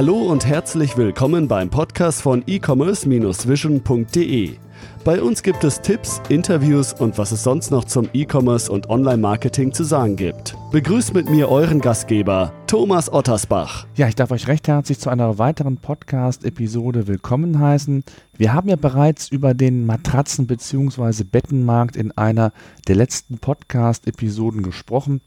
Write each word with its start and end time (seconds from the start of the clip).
Hallo 0.00 0.16
und 0.16 0.46
herzlich 0.46 0.96
willkommen 0.96 1.46
beim 1.46 1.68
Podcast 1.68 2.22
von 2.22 2.42
e-commerce-vision.de. 2.46 4.56
Bei 5.04 5.20
uns 5.20 5.42
gibt 5.42 5.62
es 5.62 5.82
Tipps, 5.82 6.22
Interviews 6.30 6.94
und 6.94 7.18
was 7.18 7.32
es 7.32 7.42
sonst 7.42 7.70
noch 7.70 7.84
zum 7.84 8.08
E-Commerce 8.14 8.72
und 8.72 8.88
Online-Marketing 8.88 9.74
zu 9.74 9.84
sagen 9.84 10.16
gibt. 10.16 10.56
Begrüßt 10.72 11.12
mit 11.12 11.28
mir 11.28 11.50
euren 11.50 11.82
Gastgeber, 11.82 12.54
Thomas 12.66 13.12
Ottersbach. 13.12 13.86
Ja, 13.94 14.08
ich 14.08 14.14
darf 14.14 14.30
euch 14.30 14.48
recht 14.48 14.68
herzlich 14.68 14.98
zu 14.98 15.10
einer 15.10 15.36
weiteren 15.36 15.76
Podcast-Episode 15.76 17.06
willkommen 17.06 17.58
heißen. 17.58 18.02
Wir 18.38 18.54
haben 18.54 18.70
ja 18.70 18.76
bereits 18.76 19.28
über 19.28 19.52
den 19.52 19.84
Matratzen- 19.84 20.46
bzw. 20.46 21.24
Bettenmarkt 21.24 21.96
in 21.96 22.16
einer 22.16 22.54
der 22.88 22.96
letzten 22.96 23.36
Podcast-Episoden 23.36 24.62
gesprochen. 24.62 25.20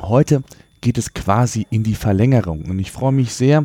Heute 0.00 0.42
geht 0.80 0.98
es 0.98 1.14
quasi 1.14 1.66
in 1.70 1.82
die 1.82 1.94
Verlängerung. 1.94 2.64
Und 2.66 2.78
ich 2.78 2.90
freue 2.90 3.12
mich 3.12 3.32
sehr, 3.34 3.64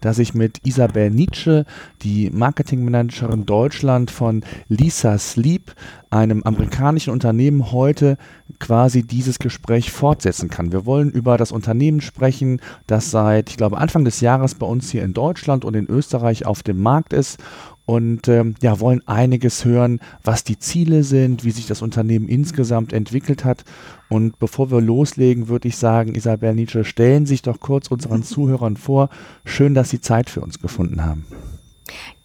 dass 0.00 0.18
ich 0.18 0.34
mit 0.34 0.60
Isabel 0.66 1.10
Nietzsche, 1.10 1.64
die 2.02 2.30
Marketingmanagerin 2.30 3.46
Deutschland 3.46 4.10
von 4.10 4.44
Lisa 4.68 5.16
Sleep, 5.18 5.74
einem 6.10 6.42
amerikanischen 6.42 7.12
Unternehmen, 7.12 7.72
heute 7.72 8.18
quasi 8.58 9.02
dieses 9.02 9.38
Gespräch 9.38 9.90
fortsetzen 9.90 10.50
kann. 10.50 10.72
Wir 10.72 10.84
wollen 10.84 11.10
über 11.10 11.38
das 11.38 11.52
Unternehmen 11.52 12.00
sprechen, 12.00 12.60
das 12.86 13.10
seit, 13.10 13.48
ich 13.48 13.56
glaube, 13.56 13.78
Anfang 13.78 14.04
des 14.04 14.20
Jahres 14.20 14.54
bei 14.56 14.66
uns 14.66 14.90
hier 14.90 15.04
in 15.04 15.14
Deutschland 15.14 15.64
und 15.64 15.74
in 15.74 15.88
Österreich 15.88 16.44
auf 16.44 16.62
dem 16.62 16.82
Markt 16.82 17.12
ist 17.12 17.38
und 17.84 18.28
ähm, 18.28 18.54
ja, 18.62 18.80
wollen 18.80 19.06
einiges 19.06 19.64
hören, 19.64 20.00
was 20.22 20.44
die 20.44 20.58
Ziele 20.58 21.02
sind, 21.02 21.44
wie 21.44 21.50
sich 21.50 21.66
das 21.66 21.82
Unternehmen 21.82 22.28
insgesamt 22.28 22.92
entwickelt 22.92 23.44
hat. 23.44 23.64
Und 24.08 24.38
bevor 24.38 24.70
wir 24.70 24.80
loslegen, 24.80 25.48
würde 25.48 25.68
ich 25.68 25.76
sagen, 25.76 26.14
Isabel 26.14 26.54
Nietzsche, 26.54 26.84
stellen 26.84 27.26
Sie 27.26 27.34
sich 27.34 27.42
doch 27.42 27.60
kurz 27.60 27.88
unseren 27.88 28.22
Zuhörern 28.22 28.76
vor. 28.76 29.08
Schön, 29.44 29.74
dass 29.74 29.90
Sie 29.90 30.00
Zeit 30.00 30.30
für 30.30 30.40
uns 30.40 30.60
gefunden 30.60 31.04
haben. 31.04 31.26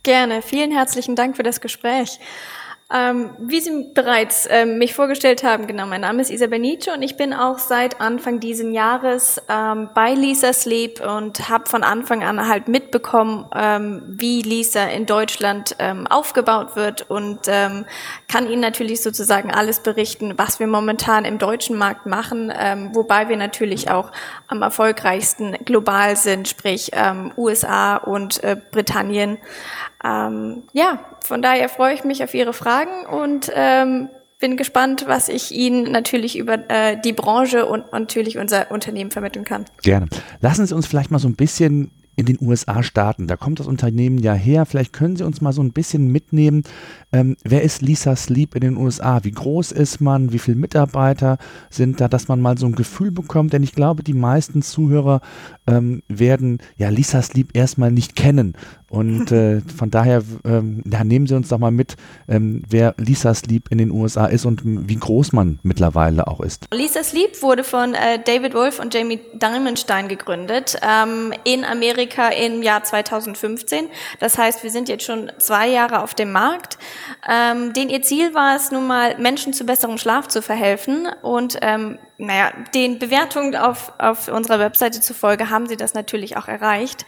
Gerne. 0.03 0.41
Vielen 0.41 0.71
herzlichen 0.71 1.15
Dank 1.15 1.35
für 1.35 1.43
das 1.43 1.59
Gespräch. 1.59 2.19
Ähm, 2.89 3.31
wie 3.37 3.59
Sie 3.59 3.91
bereits 3.93 4.47
ähm, 4.49 4.77
mich 4.77 4.93
vorgestellt 4.93 5.43
haben, 5.43 5.67
genau, 5.67 5.85
mein 5.87 5.99
Name 5.99 6.21
ist 6.21 6.31
Isabel 6.31 6.59
Nietzsche 6.59 6.93
und 6.93 7.01
ich 7.01 7.17
bin 7.17 7.33
auch 7.33 7.59
seit 7.59 7.99
Anfang 7.99 8.39
diesen 8.39 8.71
Jahres 8.71 9.41
ähm, 9.49 9.89
bei 9.93 10.13
Lisa 10.13 10.53
Sleep 10.53 11.01
und 11.01 11.49
habe 11.49 11.69
von 11.69 11.83
Anfang 11.83 12.23
an 12.23 12.47
halt 12.47 12.69
mitbekommen, 12.69 13.45
ähm, 13.53 14.03
wie 14.07 14.41
Lisa 14.41 14.85
in 14.85 15.05
Deutschland 15.05 15.75
ähm, 15.79 16.07
aufgebaut 16.07 16.77
wird 16.77 17.09
und 17.09 17.39
ähm, 17.47 17.85
kann 18.29 18.49
Ihnen 18.49 18.61
natürlich 18.61 19.03
sozusagen 19.03 19.51
alles 19.51 19.81
berichten, 19.81 20.35
was 20.37 20.61
wir 20.61 20.67
momentan 20.67 21.25
im 21.25 21.39
deutschen 21.39 21.77
Markt 21.77 22.05
machen, 22.05 22.53
wobei 22.93 23.29
wir 23.29 23.37
natürlich 23.37 23.89
auch 23.89 24.11
am 24.47 24.61
erfolgreichsten 24.61 25.53
global 25.65 26.15
sind, 26.15 26.47
sprich 26.47 26.91
USA 27.37 27.97
und 27.97 28.43
äh, 28.43 28.57
Britannien. 28.71 29.37
Ähm, 30.03 30.63
ja, 30.73 30.99
von 31.23 31.41
daher 31.41 31.69
freue 31.69 31.93
ich 31.93 32.03
mich 32.03 32.23
auf 32.23 32.33
Ihre 32.33 32.53
Fragen 32.53 33.05
und 33.05 33.51
ähm, 33.53 34.09
bin 34.39 34.57
gespannt, 34.57 35.05
was 35.07 35.29
ich 35.29 35.51
Ihnen 35.51 35.91
natürlich 35.91 36.37
über 36.37 36.69
äh, 36.69 36.99
die 37.01 37.13
Branche 37.13 37.65
und 37.65 37.91
natürlich 37.91 38.37
unser 38.37 38.71
Unternehmen 38.71 39.11
vermitteln 39.11 39.45
kann. 39.45 39.65
Gerne. 39.81 40.07
Lassen 40.41 40.65
Sie 40.65 40.75
uns 40.75 40.85
vielleicht 40.85 41.11
mal 41.11 41.19
so 41.19 41.27
ein 41.27 41.35
bisschen 41.35 41.91
in 42.17 42.25
den 42.25 42.39
USA 42.41 42.81
starten. 42.81 43.27
Da 43.27 43.37
kommt 43.37 43.59
das 43.59 43.67
Unternehmen 43.67 44.17
ja 44.17 44.33
her. 44.33 44.65
Vielleicht 44.65 44.91
können 44.91 45.15
Sie 45.15 45.23
uns 45.23 45.39
mal 45.39 45.53
so 45.53 45.61
ein 45.61 45.71
bisschen 45.71 46.11
mitnehmen. 46.11 46.63
Ähm, 47.13 47.37
wer 47.43 47.61
ist 47.61 47.83
Lisa 47.83 48.15
Sleep 48.15 48.55
in 48.55 48.61
den 48.61 48.75
USA? 48.75 49.23
Wie 49.23 49.31
groß 49.31 49.71
ist 49.71 50.01
man? 50.01 50.33
Wie 50.33 50.39
viele 50.39 50.57
Mitarbeiter 50.57 51.37
sind 51.69 52.01
da, 52.01 52.07
dass 52.07 52.27
man 52.27 52.41
mal 52.41 52.57
so 52.57 52.65
ein 52.65 52.73
Gefühl 52.73 53.11
bekommt? 53.11 53.53
Denn 53.53 53.61
ich 53.61 53.73
glaube, 53.73 54.01
die 54.01 54.15
meisten 54.15 54.63
Zuhörer 54.63 55.21
ähm, 55.67 56.01
werden 56.07 56.57
ja 56.75 56.89
Lisa 56.89 57.21
Sleep 57.21 57.55
erstmal 57.55 57.91
nicht 57.91 58.15
kennen. 58.15 58.55
Und 58.89 59.31
äh, 59.33 59.61
von 59.61 59.91
daher 59.91 60.23
ähm, 60.45 60.81
ja, 60.89 61.03
nehmen 61.03 61.27
Sie 61.27 61.35
uns 61.35 61.49
doch 61.49 61.57
mal 61.57 61.71
mit, 61.71 61.97
ähm, 62.29 62.63
wer 62.69 62.95
Lisa 62.97 63.33
Sleep 63.33 63.69
in 63.69 63.79
den 63.79 63.91
USA 63.91 64.27
ist 64.27 64.45
und 64.45 64.61
wie 64.63 64.95
groß 64.95 65.33
man 65.33 65.59
mittlerweile 65.61 66.27
auch 66.27 66.39
ist. 66.39 66.67
Lisa 66.73 67.03
Sleep 67.03 67.41
wurde 67.41 67.65
von 67.65 67.93
äh, 67.93 68.19
David 68.23 68.53
Wolf 68.53 68.79
und 68.79 68.93
Jamie 68.93 69.19
Diamondstein 69.33 70.07
gegründet 70.07 70.77
ähm, 70.81 71.33
in 71.43 71.65
Amerika 71.65 72.29
im 72.29 72.63
Jahr 72.63 72.83
2015. 72.83 73.87
Das 74.19 74.37
heißt, 74.37 74.63
wir 74.63 74.71
sind 74.71 74.87
jetzt 74.87 75.03
schon 75.03 75.31
zwei 75.37 75.67
Jahre 75.67 76.01
auf 76.01 76.13
dem 76.13 76.31
Markt. 76.31 76.77
Ähm, 77.29 77.73
denn 77.73 77.89
ihr 77.89 78.01
Ziel 78.01 78.33
war 78.33 78.55
es 78.55 78.71
nun 78.71 78.87
mal, 78.87 79.17
Menschen 79.19 79.51
zu 79.51 79.65
besserem 79.65 79.97
Schlaf 79.97 80.29
zu 80.29 80.41
verhelfen 80.41 81.07
und 81.21 81.57
ähm, 81.61 81.99
naja, 82.17 82.51
den 82.73 82.99
Bewertungen 82.99 83.55
auf, 83.55 83.93
auf 83.99 84.27
unserer 84.27 84.59
Webseite 84.59 85.01
zufolge 85.01 85.49
haben 85.49 85.67
sie 85.67 85.77
das 85.77 85.93
natürlich 85.93 86.37
auch 86.37 86.47
erreicht. 86.47 87.05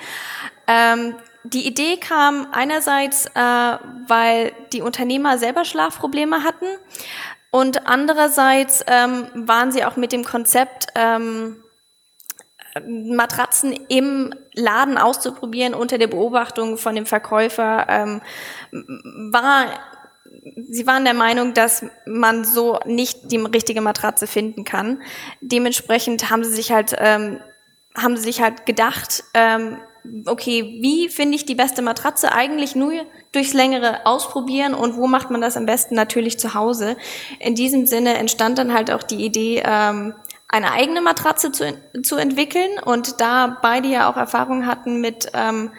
Ähm, 0.68 1.16
die 1.44 1.66
Idee 1.66 1.98
kam 1.98 2.48
einerseits, 2.52 3.26
äh, 3.28 3.78
weil 4.08 4.52
die 4.74 4.82
Unternehmer 4.82 5.38
selber 5.38 5.66
Schlafprobleme 5.66 6.44
hatten 6.44 6.66
und 7.52 7.88
andererseits 7.88 8.84
ähm, 8.88 9.28
waren 9.34 9.72
sie 9.72 9.86
auch 9.86 9.96
mit 9.96 10.12
dem 10.12 10.24
Konzept, 10.24 10.88
ähm, 10.96 11.64
Matratzen 12.86 13.74
im 13.88 14.34
Laden 14.54 14.98
auszuprobieren 14.98 15.74
unter 15.74 15.98
der 15.98 16.08
Beobachtung 16.08 16.78
von 16.78 16.96
dem 16.96 17.06
Verkäufer, 17.06 17.88
ähm, 17.90 18.22
war 19.32 19.66
Sie 20.70 20.86
waren 20.86 21.06
der 21.06 21.14
Meinung, 21.14 21.54
dass 21.54 21.86
man 22.06 22.46
so 22.46 22.80
nicht 22.86 23.32
die 23.32 23.38
richtige 23.38 23.82
Matratze 23.82 24.28
finden 24.28 24.64
kann. 24.64 25.02
Dementsprechend 25.42 26.30
haben 26.30 26.44
sie 26.44 26.52
sich 26.52 26.72
halt, 26.72 26.96
ähm, 26.98 27.40
haben 27.96 28.16
sie 28.16 28.24
sich 28.24 28.42
halt 28.42 28.66
gedacht, 28.66 29.24
ähm, 29.34 29.80
okay, 30.26 30.80
wie 30.82 31.10
finde 31.10 31.36
ich 31.36 31.46
die 31.46 31.56
beste 31.56 31.82
Matratze? 31.82 32.32
Eigentlich 32.32 32.76
nur 32.76 32.94
durchs 33.32 33.54
längere 33.54 34.06
Ausprobieren 34.06 34.74
und 34.74 34.96
wo 34.98 35.08
macht 35.08 35.32
man 35.32 35.42
das 35.42 35.58
am 35.58 35.66
besten? 35.66 35.96
Natürlich 35.96 36.40
zu 36.40 36.54
Hause. 36.54 36.98
In 37.40 37.56
diesem 37.56 37.86
Sinne 37.86 38.18
entstand 38.18 38.58
dann 38.58 38.74
halt 38.74 38.92
auch 38.92 39.04
die 39.04 39.24
Idee, 39.24 39.64
ähm, 39.66 40.14
eine 40.48 40.72
eigene 40.72 41.02
Matratze 41.02 41.52
zu, 41.52 41.78
zu 42.02 42.16
entwickeln 42.16 42.80
und 42.84 43.22
da 43.22 43.58
beide 43.62 43.88
ja 43.88 44.10
auch 44.10 44.18
Erfahrung 44.18 44.66
hatten 44.66 45.00
mit 45.00 45.32
ähm, 45.34 45.72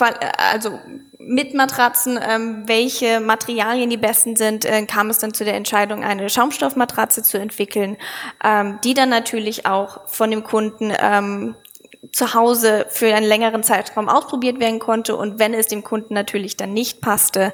also 0.00 0.78
mit 1.18 1.54
Matratzen, 1.54 2.18
ähm, 2.20 2.64
welche 2.66 3.20
Materialien 3.20 3.90
die 3.90 3.96
besten 3.96 4.36
sind, 4.36 4.64
äh, 4.64 4.84
kam 4.86 5.10
es 5.10 5.18
dann 5.18 5.34
zu 5.34 5.44
der 5.44 5.54
Entscheidung, 5.54 6.02
eine 6.02 6.28
Schaumstoffmatratze 6.28 7.22
zu 7.22 7.38
entwickeln, 7.38 7.96
ähm, 8.42 8.78
die 8.82 8.94
dann 8.94 9.08
natürlich 9.08 9.66
auch 9.66 10.00
von 10.08 10.30
dem 10.30 10.42
Kunden 10.42 10.92
ähm, 10.98 11.54
zu 12.10 12.34
Hause 12.34 12.86
für 12.90 13.14
einen 13.14 13.26
längeren 13.26 13.62
Zeitraum 13.62 14.08
ausprobiert 14.08 14.58
werden 14.58 14.80
konnte 14.80 15.14
und 15.14 15.38
wenn 15.38 15.54
es 15.54 15.68
dem 15.68 15.84
Kunden 15.84 16.14
natürlich 16.14 16.56
dann 16.56 16.72
nicht 16.72 17.00
passte, 17.00 17.52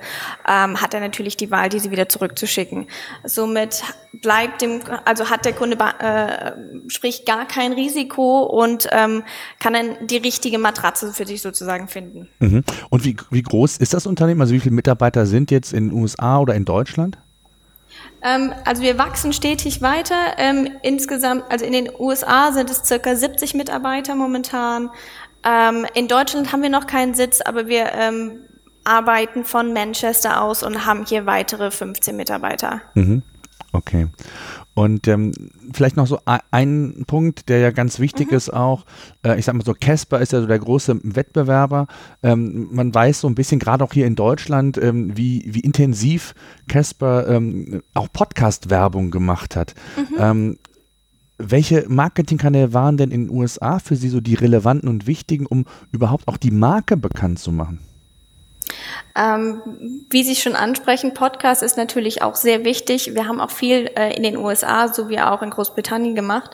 ähm, 0.49 0.81
hat 0.81 0.95
er 0.95 1.01
natürlich 1.01 1.37
die 1.37 1.51
Wahl, 1.51 1.69
diese 1.69 1.91
wieder 1.91 2.09
zurückzuschicken. 2.09 2.87
Somit 3.25 3.83
bleibt 4.15 4.63
dem, 4.63 4.81
also 5.05 5.29
hat 5.29 5.45
der 5.45 5.53
Kunde 5.53 5.77
äh, 6.01 6.53
sprich 6.89 7.27
gar 7.27 7.47
kein 7.47 7.75
Risiko 7.75 8.43
und 8.45 8.89
ähm, 8.91 9.23
kann 9.59 9.75
dann 9.75 10.07
die 10.07 10.17
richtige 10.17 10.59
Matratze 10.59 11.13
für 11.13 11.27
sich 11.27 11.43
sozusagen 11.43 11.89
finden. 11.89 12.29
Mhm. 12.39 12.65
Und 12.89 13.05
wie, 13.05 13.17
wie 13.31 13.43
groß 13.43 13.77
ist 13.77 13.93
das 13.93 14.07
Unternehmen? 14.07 14.41
Also 14.41 14.55
wie 14.55 14.61
viele 14.61 14.75
Mitarbeiter 14.75 15.27
sind 15.27 15.51
jetzt 15.51 15.75
in 15.75 15.91
den 15.91 15.99
USA 15.99 16.39
oder 16.39 16.55
in 16.55 16.65
Deutschland? 16.65 17.19
Ähm, 18.23 18.53
also 18.65 18.83
wir 18.83 18.99
wachsen 18.99 19.33
stetig 19.33 19.83
weiter. 19.83 20.35
Ähm, 20.39 20.71
insgesamt, 20.83 21.45
also 21.49 21.65
in 21.65 21.73
den 21.73 21.91
USA 21.99 22.53
sind 22.53 22.71
es 22.71 22.85
circa 22.85 23.15
70 23.15 23.55
Mitarbeiter 23.55 24.15
momentan. 24.15 24.91
Ähm, 25.45 25.87
in 25.95 26.09
Deutschland 26.09 26.53
haben 26.53 26.63
wir 26.63 26.71
noch 26.71 26.87
keinen 26.87 27.15
Sitz, 27.15 27.41
aber 27.41 27.69
wir 27.69 27.93
arbeiten 28.85 29.45
von 29.45 29.73
Manchester 29.73 30.43
aus 30.43 30.63
und 30.63 30.87
haben 30.87 31.05
hier 31.07 31.27
weitere 31.27 31.71
15 31.71 32.17
Mitarbeiter. 32.17 32.81
Mhm. 32.95 33.23
Okay. 33.73 34.09
Und 34.75 35.09
ähm, 35.09 35.33
vielleicht 35.73 35.97
noch 35.97 36.07
so 36.07 36.21
ein 36.25 37.05
Punkt, 37.07 37.49
der 37.49 37.59
ja 37.59 37.71
ganz 37.71 37.99
wichtig 37.99 38.31
mhm. 38.31 38.37
ist 38.37 38.51
auch, 38.51 38.85
äh, 39.25 39.39
ich 39.39 39.45
sag 39.45 39.55
mal 39.55 39.65
so, 39.65 39.75
Casper 39.75 40.21
ist 40.21 40.33
ja 40.33 40.41
so 40.41 40.47
der 40.47 40.59
große 40.59 41.01
Wettbewerber. 41.03 41.87
Ähm, 42.23 42.69
man 42.71 42.95
weiß 42.95 43.21
so 43.21 43.29
ein 43.29 43.35
bisschen, 43.35 43.59
gerade 43.59 43.85
auch 43.85 43.93
hier 43.93 44.07
in 44.07 44.15
Deutschland, 44.15 44.79
ähm, 44.79 45.17
wie, 45.17 45.45
wie 45.49 45.61
intensiv 45.61 46.35
Casper 46.69 47.29
ähm, 47.29 47.83
auch 47.93 48.11
Podcast-Werbung 48.13 49.11
gemacht 49.11 49.57
hat. 49.57 49.75
Mhm. 49.97 50.17
Ähm, 50.19 50.59
welche 51.39 51.85
Marketingkanäle 51.89 52.73
waren 52.73 52.97
denn 52.97 53.11
in 53.11 53.27
den 53.27 53.37
USA 53.37 53.79
für 53.79 53.97
Sie 53.97 54.09
so 54.09 54.21
die 54.21 54.35
relevanten 54.35 54.89
und 54.89 55.07
wichtigen, 55.07 55.47
um 55.47 55.67
überhaupt 55.93 56.27
auch 56.27 56.37
die 56.37 56.51
Marke 56.51 56.97
bekannt 56.97 57.39
zu 57.39 57.53
machen? 57.53 57.81
Ähm, 59.17 60.07
wie 60.11 60.23
Sie 60.23 60.37
schon 60.37 60.55
ansprechen, 60.55 61.15
Podcast 61.15 61.63
ist 61.63 61.77
natürlich 61.77 62.23
auch 62.23 62.37
sehr 62.37 62.65
wichtig. 62.65 63.15
Wir 63.15 63.27
haben 63.27 63.41
auch 63.41 63.51
viel 63.51 63.91
äh, 63.97 64.15
in 64.17 64.23
den 64.23 64.37
USA 64.37 64.89
sowie 64.89 65.21
auch 65.21 65.43
in 65.43 65.51
Großbritannien 65.51 66.15
gemacht. 66.15 66.53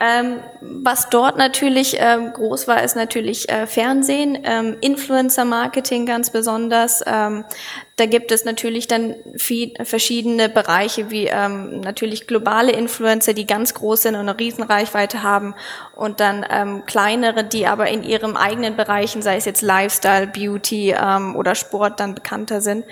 Ähm, 0.00 0.40
was 0.60 1.10
dort 1.10 1.36
natürlich 1.36 2.00
äh, 2.00 2.18
groß 2.32 2.68
war, 2.68 2.82
ist 2.82 2.96
natürlich 2.96 3.48
äh, 3.48 3.66
Fernsehen, 3.66 4.38
ähm, 4.44 4.76
Influencer-Marketing 4.80 6.06
ganz 6.06 6.30
besonders. 6.30 7.02
Da 7.98 8.06
gibt 8.06 8.30
es 8.30 8.44
natürlich 8.44 8.86
dann 8.86 9.16
viel, 9.36 9.72
verschiedene 9.82 10.48
Bereiche, 10.48 11.10
wie 11.10 11.26
ähm, 11.26 11.80
natürlich 11.80 12.28
globale 12.28 12.70
Influencer, 12.70 13.34
die 13.34 13.44
ganz 13.44 13.74
groß 13.74 14.02
sind 14.02 14.14
und 14.14 14.20
eine 14.20 14.38
Riesenreichweite 14.38 15.24
haben 15.24 15.56
und 15.96 16.20
dann 16.20 16.46
ähm, 16.48 16.84
kleinere, 16.86 17.42
die 17.42 17.66
aber 17.66 17.88
in 17.88 18.04
ihrem 18.04 18.36
eigenen 18.36 18.76
Bereichen, 18.76 19.20
sei 19.20 19.34
es 19.34 19.46
jetzt 19.46 19.62
Lifestyle, 19.62 20.28
Beauty 20.28 20.94
ähm, 20.96 21.34
oder 21.34 21.56
Sport, 21.56 21.98
dann 21.98 22.14
bekannter 22.14 22.60
sind, 22.60 22.84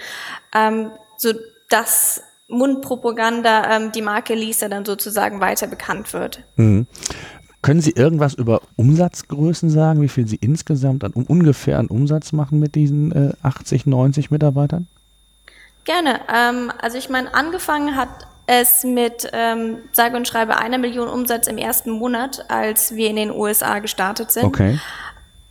ähm, 0.52 0.90
so 1.16 1.32
dass 1.68 2.22
Mundpropaganda 2.48 3.76
ähm, 3.76 3.92
die 3.92 4.02
Marke 4.02 4.34
Lisa 4.34 4.68
dann 4.68 4.84
sozusagen 4.84 5.40
weiter 5.40 5.68
bekannt 5.68 6.12
wird. 6.14 6.42
Mhm. 6.56 6.88
Können 7.62 7.80
Sie 7.80 7.92
irgendwas 7.92 8.34
über 8.34 8.60
Umsatzgrößen 8.74 9.70
sagen, 9.70 10.02
wie 10.02 10.08
viel 10.08 10.26
Sie 10.26 10.36
insgesamt 10.36 11.04
an, 11.04 11.12
um, 11.12 11.26
ungefähr 11.26 11.78
an 11.78 11.86
Umsatz 11.86 12.32
machen 12.32 12.58
mit 12.58 12.74
diesen 12.74 13.12
äh, 13.12 13.32
80, 13.42 13.86
90 13.86 14.32
Mitarbeitern? 14.32 14.88
Gerne. 15.86 16.20
Ähm, 16.32 16.70
also 16.82 16.98
ich 16.98 17.08
meine, 17.08 17.32
angefangen 17.32 17.96
hat 17.96 18.10
es 18.46 18.84
mit 18.84 19.28
ähm, 19.32 19.78
sage 19.92 20.16
und 20.16 20.28
schreibe 20.28 20.58
einer 20.58 20.78
Million 20.78 21.08
Umsatz 21.08 21.46
im 21.46 21.58
ersten 21.58 21.90
Monat, 21.90 22.44
als 22.48 22.94
wir 22.94 23.08
in 23.08 23.16
den 23.16 23.30
USA 23.30 23.78
gestartet 23.78 24.30
sind. 24.30 24.44
Okay. 24.44 24.78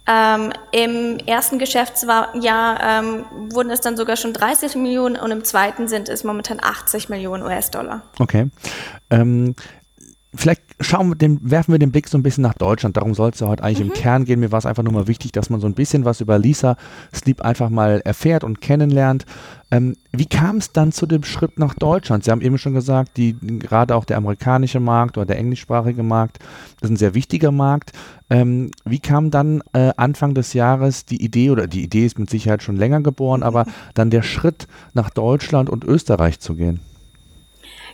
Ähm, 0.07 0.53
Im 0.71 1.17
ersten 1.25 1.57
Geschäftsjahr 1.57 2.79
ähm, 2.83 3.25
wurden 3.49 3.71
es 3.71 3.81
dann 3.81 3.97
sogar 3.97 4.17
schon 4.17 4.33
30 4.33 4.75
Millionen 4.75 5.15
und 5.15 5.31
im 5.31 5.43
zweiten 5.43 5.87
sind 5.87 6.09
es 6.09 6.23
momentan 6.23 6.59
80 6.61 7.09
Millionen 7.09 7.41
US-Dollar. 7.41 8.03
Okay. 8.19 8.51
Ähm, 9.09 9.55
vielleicht 10.35 10.61
schauen 10.79 11.09
wir 11.09 11.15
den, 11.15 11.39
werfen 11.49 11.71
wir 11.73 11.79
den 11.79 11.91
Blick 11.91 12.07
so 12.07 12.17
ein 12.17 12.23
bisschen 12.23 12.41
nach 12.41 12.53
Deutschland. 12.53 12.97
Darum 12.97 13.13
soll 13.13 13.31
es 13.31 13.39
ja 13.39 13.47
heute 13.47 13.63
eigentlich 13.63 13.79
mhm. 13.79 13.91
im 13.91 13.93
Kern 13.93 14.25
gehen. 14.25 14.39
Mir 14.39 14.51
war 14.51 14.59
es 14.59 14.65
einfach 14.65 14.83
nur 14.83 14.93
mal 14.93 15.07
wichtig, 15.07 15.31
dass 15.31 15.49
man 15.49 15.59
so 15.59 15.67
ein 15.67 15.73
bisschen 15.73 16.05
was 16.05 16.21
über 16.21 16.37
Lisa 16.37 16.77
Sleep 17.13 17.41
einfach 17.41 17.69
mal 17.69 18.01
erfährt 18.03 18.43
und 18.43 18.61
kennenlernt. 18.61 19.25
Ähm, 19.71 19.95
wie 20.11 20.25
kam 20.25 20.57
es 20.57 20.71
dann 20.71 20.91
zu 20.91 21.05
dem 21.05 21.23
Schritt 21.23 21.57
nach 21.57 21.73
Deutschland? 21.73 22.23
Sie 22.23 22.31
haben 22.31 22.41
eben 22.41 22.57
schon 22.57 22.73
gesagt, 22.73 23.17
die, 23.17 23.35
gerade 23.59 23.95
auch 23.95 24.05
der 24.05 24.17
amerikanische 24.17 24.79
Markt 24.79 25.17
oder 25.17 25.25
der 25.25 25.37
englischsprachige 25.37 26.03
Markt, 26.03 26.39
das 26.79 26.89
ist 26.89 26.93
ein 26.93 26.97
sehr 26.97 27.15
wichtiger 27.15 27.51
Markt. 27.51 27.91
Ähm, 28.29 28.71
wie 28.85 28.99
kam 28.99 29.31
dann 29.31 29.61
äh, 29.73 29.91
Anfang 29.97 30.33
des 30.33 30.53
Jahres 30.53 31.05
die 31.05 31.23
Idee, 31.23 31.49
oder 31.49 31.67
die 31.67 31.83
Idee 31.83 32.05
ist 32.05 32.19
mit 32.19 32.29
Sicherheit 32.29 32.63
schon 32.63 32.75
länger 32.75 33.01
geboren, 33.01 33.43
aber 33.43 33.65
dann 33.93 34.09
der 34.09 34.21
Schritt 34.21 34.67
nach 34.93 35.09
Deutschland 35.09 35.69
und 35.69 35.83
Österreich 35.83 36.39
zu 36.39 36.55
gehen? 36.55 36.79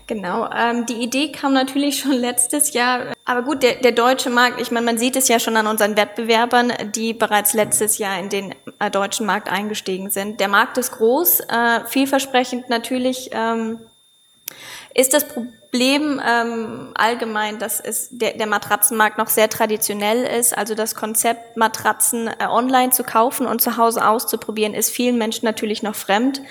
Genau, 0.08 0.50
ähm, 0.52 0.86
die 0.86 1.02
Idee 1.02 1.32
kam 1.32 1.54
natürlich 1.54 2.00
schon 2.02 2.14
letztes 2.14 2.74
Jahr. 2.74 3.14
Aber 3.26 3.44
gut, 3.44 3.64
der, 3.64 3.76
der 3.76 3.92
deutsche 3.92 4.30
Markt, 4.30 4.60
ich 4.60 4.72
meine, 4.72 4.86
man 4.86 4.98
sieht 4.98 5.16
es 5.16 5.28
ja 5.28 5.40
schon 5.40 5.56
an 5.58 5.68
unseren 5.68 5.96
Wettbewerbern, 5.96 6.74
die 6.94 7.14
bereits 7.14 7.54
letztes 7.54 7.98
Jahr 7.98 8.20
in 8.20 8.30
den 8.30 8.56
äh, 8.80 8.92
deutschen 8.92 9.26
Markt 9.26 9.50
eingestiegen 9.50 10.10
sind. 10.10 10.40
Der 10.40 10.48
Markt 10.48 10.78
ist 10.78 10.92
groß, 10.94 11.42
äh, 11.42 11.86
vielversprechend 11.88 12.70
natürlich. 12.70 13.30
Ähm, 13.32 13.80
ist 14.94 15.14
das 15.14 15.26
Problem 15.26 16.22
ähm, 16.26 16.92
allgemein, 16.96 17.60
dass 17.60 17.80
es 17.80 18.10
der, 18.12 18.34
der 18.34 18.48
Matratzenmarkt 18.48 19.18
noch 19.18 19.30
sehr 19.30 19.50
traditionell 19.50 20.24
ist. 20.24 20.58
Also 20.58 20.76
das 20.76 20.96
Konzept, 20.96 21.56
Matratzen 21.56 22.28
äh, 22.28 22.46
online 22.48 22.92
zu 22.92 23.04
kaufen 23.04 23.46
und 23.46 23.62
zu 23.62 23.78
Hause 23.78 24.06
auszuprobieren, 24.06 24.74
ist 24.74 24.90
vielen 24.90 25.18
Menschen 25.18 25.46
natürlich 25.46 25.82
noch 25.82 25.96
fremd. 25.96 26.42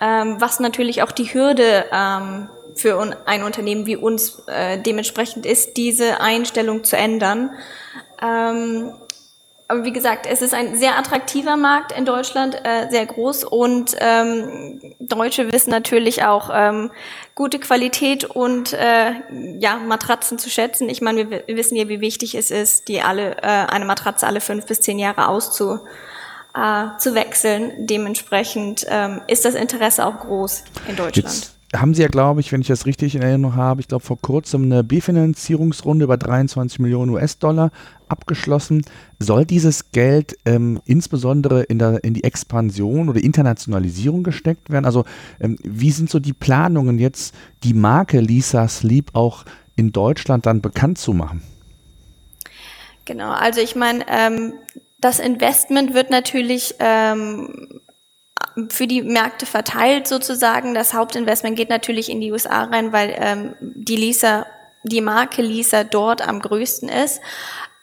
Ähm, 0.00 0.40
was 0.40 0.60
natürlich 0.60 1.02
auch 1.02 1.12
die 1.12 1.32
Hürde 1.32 1.86
ähm, 1.92 2.48
für 2.76 3.16
ein 3.26 3.42
Unternehmen 3.42 3.86
wie 3.86 3.96
uns 3.96 4.42
äh, 4.46 4.78
dementsprechend 4.78 5.46
ist, 5.46 5.76
diese 5.76 6.20
Einstellung 6.20 6.84
zu 6.84 6.96
ändern. 6.96 7.50
Ähm, 8.22 8.92
aber 9.68 9.84
wie 9.84 9.92
gesagt, 9.92 10.26
es 10.26 10.42
ist 10.42 10.54
ein 10.54 10.76
sehr 10.76 10.96
attraktiver 10.96 11.56
Markt 11.56 11.90
in 11.90 12.04
Deutschland, 12.04 12.54
äh, 12.54 12.88
sehr 12.88 13.04
groß 13.04 13.42
und 13.42 13.96
ähm, 13.98 14.94
Deutsche 15.00 15.52
wissen 15.52 15.70
natürlich 15.70 16.22
auch 16.22 16.50
ähm, 16.52 16.92
gute 17.34 17.58
Qualität 17.58 18.24
und 18.24 18.72
äh, 18.74 19.12
ja 19.58 19.76
Matratzen 19.78 20.38
zu 20.38 20.50
schätzen. 20.50 20.88
Ich 20.88 21.00
meine, 21.02 21.30
wir, 21.30 21.42
wir, 21.46 21.56
wissen 21.56 21.74
ja, 21.74 21.88
wie 21.88 22.00
wichtig 22.00 22.36
es 22.36 22.52
ist, 22.52 22.86
die 22.86 23.02
alle 23.02 23.38
äh, 23.38 23.42
eine 23.42 23.86
Matratze 23.86 24.26
alle 24.28 24.40
fünf 24.40 24.66
bis 24.66 24.80
zehn 24.82 25.00
Jahre 25.00 25.26
auszu 25.26 25.80
äh, 26.54 26.86
zu 26.98 27.16
wechseln. 27.16 27.72
Dementsprechend 27.86 28.86
ähm, 28.88 29.22
ist 29.26 29.44
das 29.44 29.56
Interesse 29.56 30.06
auch 30.06 30.20
groß 30.20 30.62
in 30.86 30.94
Deutschland. 30.94 31.34
Jetzt 31.34 31.55
haben 31.74 31.94
Sie 31.94 32.02
ja, 32.02 32.08
glaube 32.08 32.40
ich, 32.40 32.52
wenn 32.52 32.60
ich 32.60 32.68
das 32.68 32.86
richtig 32.86 33.14
in 33.14 33.22
Erinnerung 33.22 33.56
habe, 33.56 33.80
ich 33.80 33.88
glaube 33.88 34.04
vor 34.04 34.18
kurzem 34.20 34.64
eine 34.64 34.84
B-Finanzierungsrunde 34.84 36.04
über 36.04 36.16
23 36.16 36.78
Millionen 36.78 37.10
US-Dollar 37.10 37.70
abgeschlossen. 38.08 38.84
Soll 39.18 39.44
dieses 39.44 39.90
Geld 39.90 40.36
ähm, 40.44 40.80
insbesondere 40.84 41.64
in, 41.64 41.78
der, 41.78 42.04
in 42.04 42.14
die 42.14 42.24
Expansion 42.24 43.08
oder 43.08 43.20
Internationalisierung 43.20 44.22
gesteckt 44.22 44.70
werden? 44.70 44.84
Also 44.84 45.04
ähm, 45.40 45.56
wie 45.62 45.90
sind 45.90 46.08
so 46.08 46.20
die 46.20 46.32
Planungen 46.32 46.98
jetzt, 46.98 47.34
die 47.64 47.74
Marke 47.74 48.20
Lisa 48.20 48.68
Sleep 48.68 49.10
auch 49.14 49.44
in 49.74 49.92
Deutschland 49.92 50.46
dann 50.46 50.60
bekannt 50.60 50.98
zu 50.98 51.12
machen? 51.12 51.42
Genau, 53.04 53.30
also 53.30 53.60
ich 53.60 53.76
meine, 53.76 54.04
ähm, 54.08 54.54
das 55.00 55.18
Investment 55.18 55.94
wird 55.94 56.10
natürlich 56.10 56.74
ähm, 56.78 57.80
für 58.68 58.86
die 58.86 59.02
Märkte 59.02 59.46
verteilt 59.46 60.08
sozusagen. 60.08 60.74
Das 60.74 60.94
Hauptinvestment 60.94 61.56
geht 61.56 61.68
natürlich 61.68 62.10
in 62.10 62.20
die 62.20 62.32
USA 62.32 62.64
rein, 62.64 62.92
weil 62.92 63.14
ähm, 63.18 63.54
die 63.60 63.96
Lisa, 63.96 64.46
die 64.82 65.00
Marke 65.00 65.42
Lisa 65.42 65.84
dort 65.84 66.26
am 66.26 66.40
größten 66.40 66.88
ist. 66.88 67.20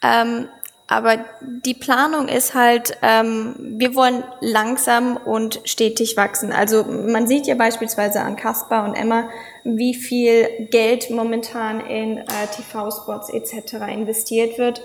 Ähm, 0.02 0.48
aber 0.88 1.26
die 1.42 1.74
Planung 1.74 2.28
ist 2.28 2.54
halt, 2.54 2.98
ähm, 3.02 3.56
wir 3.58 3.96
wollen 3.96 4.24
langsam 4.42 5.18
und 5.18 5.62
stetig 5.64 6.18
wachsen. 6.18 6.52
Also 6.52 6.84
man 6.84 7.26
sieht 7.26 7.48
ja 7.48 7.56
beispielsweise 7.56 8.22
an 8.22 8.36
Caspar 8.36 8.84
und 8.86 8.94
Emma, 8.94 9.30
wie 9.64 9.96
viel 9.96 10.68
Geld 10.70 11.10
momentan 11.10 11.80
in 11.80 12.18
äh, 12.18 12.48
TV-Spots 12.56 13.30
etc. 13.30 13.76
investiert 13.92 14.58
wird. 14.58 14.82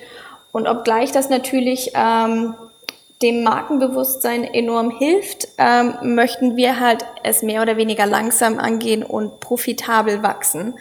Und 0.53 0.69
obgleich 0.69 1.13
das 1.13 1.31
natürlich 1.31 1.93
ähm, 1.95 2.55
dem 3.23 3.43
Markenbewusstsein 3.43 4.45
enorm 4.45 4.91
hilft, 4.97 5.49
ähm, 5.59 5.95
möchten 6.15 6.57
wir 6.57 6.79
halt 6.79 7.05
es 7.25 7.43
mehr 7.43 7.63
oder 7.63 7.77
weniger 7.77 8.07
langsam 8.07 8.59
angehen 8.59 9.03
und 9.03 9.41
profitabel 9.41 10.23
wachsen. 10.23 10.75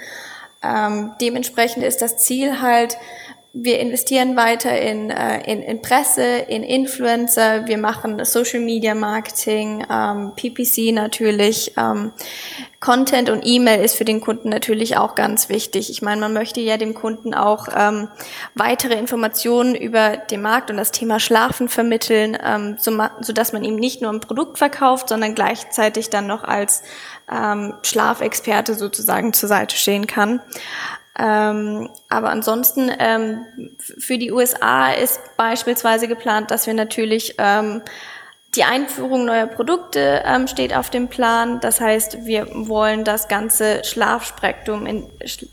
Ähm, 0.64 1.12
dementsprechend 1.22 1.84
ist 1.84 2.02
das 2.02 2.18
Ziel 2.18 2.62
halt, 2.62 2.98
wir 3.54 3.80
investieren 3.80 4.36
weiter 4.36 4.80
in, 4.80 5.10
äh, 5.10 5.52
in, 5.52 5.62
in 5.64 5.82
Presse, 5.82 6.24
in 6.24 6.64
Influencer, 6.64 7.66
wir 7.68 7.78
machen 7.78 8.24
Social 8.24 8.60
Media 8.60 8.94
Marketing, 8.94 9.86
ähm, 9.90 10.34
PPC 10.36 10.94
natürlich. 10.94 11.74
Ähm, 11.78 12.12
Content 12.80 13.32
und 13.32 13.42
E-Mail 13.44 13.84
ist 13.84 13.96
für 13.96 14.06
den 14.06 14.22
Kunden 14.22 14.50
natürlich 14.50 14.98
auch 14.98 15.16
ganz 15.16 15.50
wichtig. 15.50 15.90
Ich 15.90 16.04
meine, 16.04 16.22
man 16.22 16.34
möchte 16.34 16.62
ja 16.62 16.78
dem 16.78 16.94
Kunden 16.94 17.34
auch 17.34 17.68
ähm, 17.76 18.08
weitere 18.54 18.94
Informationen 18.94 19.74
über 19.74 20.18
den 20.18 20.44
Markt 20.44 20.70
und 20.70 20.78
das 20.78 20.92
Thema 20.92 21.20
Schlafen 21.20 21.70
vermitteln, 21.70 22.38
ähm, 22.44 22.76
so, 22.80 22.92
so 23.22 23.34
dass 23.34 23.52
man 23.52 23.64
ihm 23.64 23.76
nicht 23.76 24.04
nur 24.04 24.12
ein 24.12 24.20
Produkt 24.20 24.60
verkauft, 24.60 25.10
sondern 25.10 25.34
gleichzeitig 25.34 26.12
dann 26.12 26.28
noch 26.28 26.44
als 26.44 26.84
ähm, 27.32 27.74
Schlafexperte 27.82 28.76
sozusagen 28.76 29.34
zur 29.34 29.50
Seite 29.50 29.76
stehen 29.76 30.06
kann. 30.06 30.42
Ähm, 31.20 31.90
aber 32.10 32.30
ansonsten 32.30 32.92
ähm, 33.00 33.46
für 33.80 34.18
die 34.18 34.32
USA 34.32 34.92
ist 34.92 35.20
beispielsweise 35.36 36.08
geplant, 36.08 36.52
dass 36.52 36.68
wir 36.68 36.76
natürlich 36.76 37.36
ähm, 37.40 37.82
die 38.56 38.64
Einführung 38.64 39.26
neuer 39.26 39.48
Produkte 39.48 40.24
ähm, 40.26 40.48
steht 40.48 40.76
auf 40.76 40.90
dem 40.90 41.08
Plan. 41.08 41.60
Das 41.60 41.82
heißt, 41.82 42.26
wir 42.26 42.48
wollen 42.54 43.04
das 43.04 43.28
ganze 43.28 43.84
Schlafspektrum 43.84 44.86
in, 44.86 45.08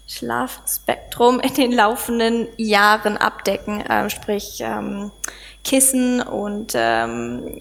Schlafspektrum 0.07 1.41
in 1.41 1.55
den 1.55 1.73
laufenden 1.73 2.49
Jahren 2.57 3.17
abdecken, 3.17 3.81
äh, 3.81 4.09
sprich 4.11 4.61
ähm, 4.61 5.11
Kissen 5.65 6.23
und 6.23 6.75
ähm, 6.77 7.59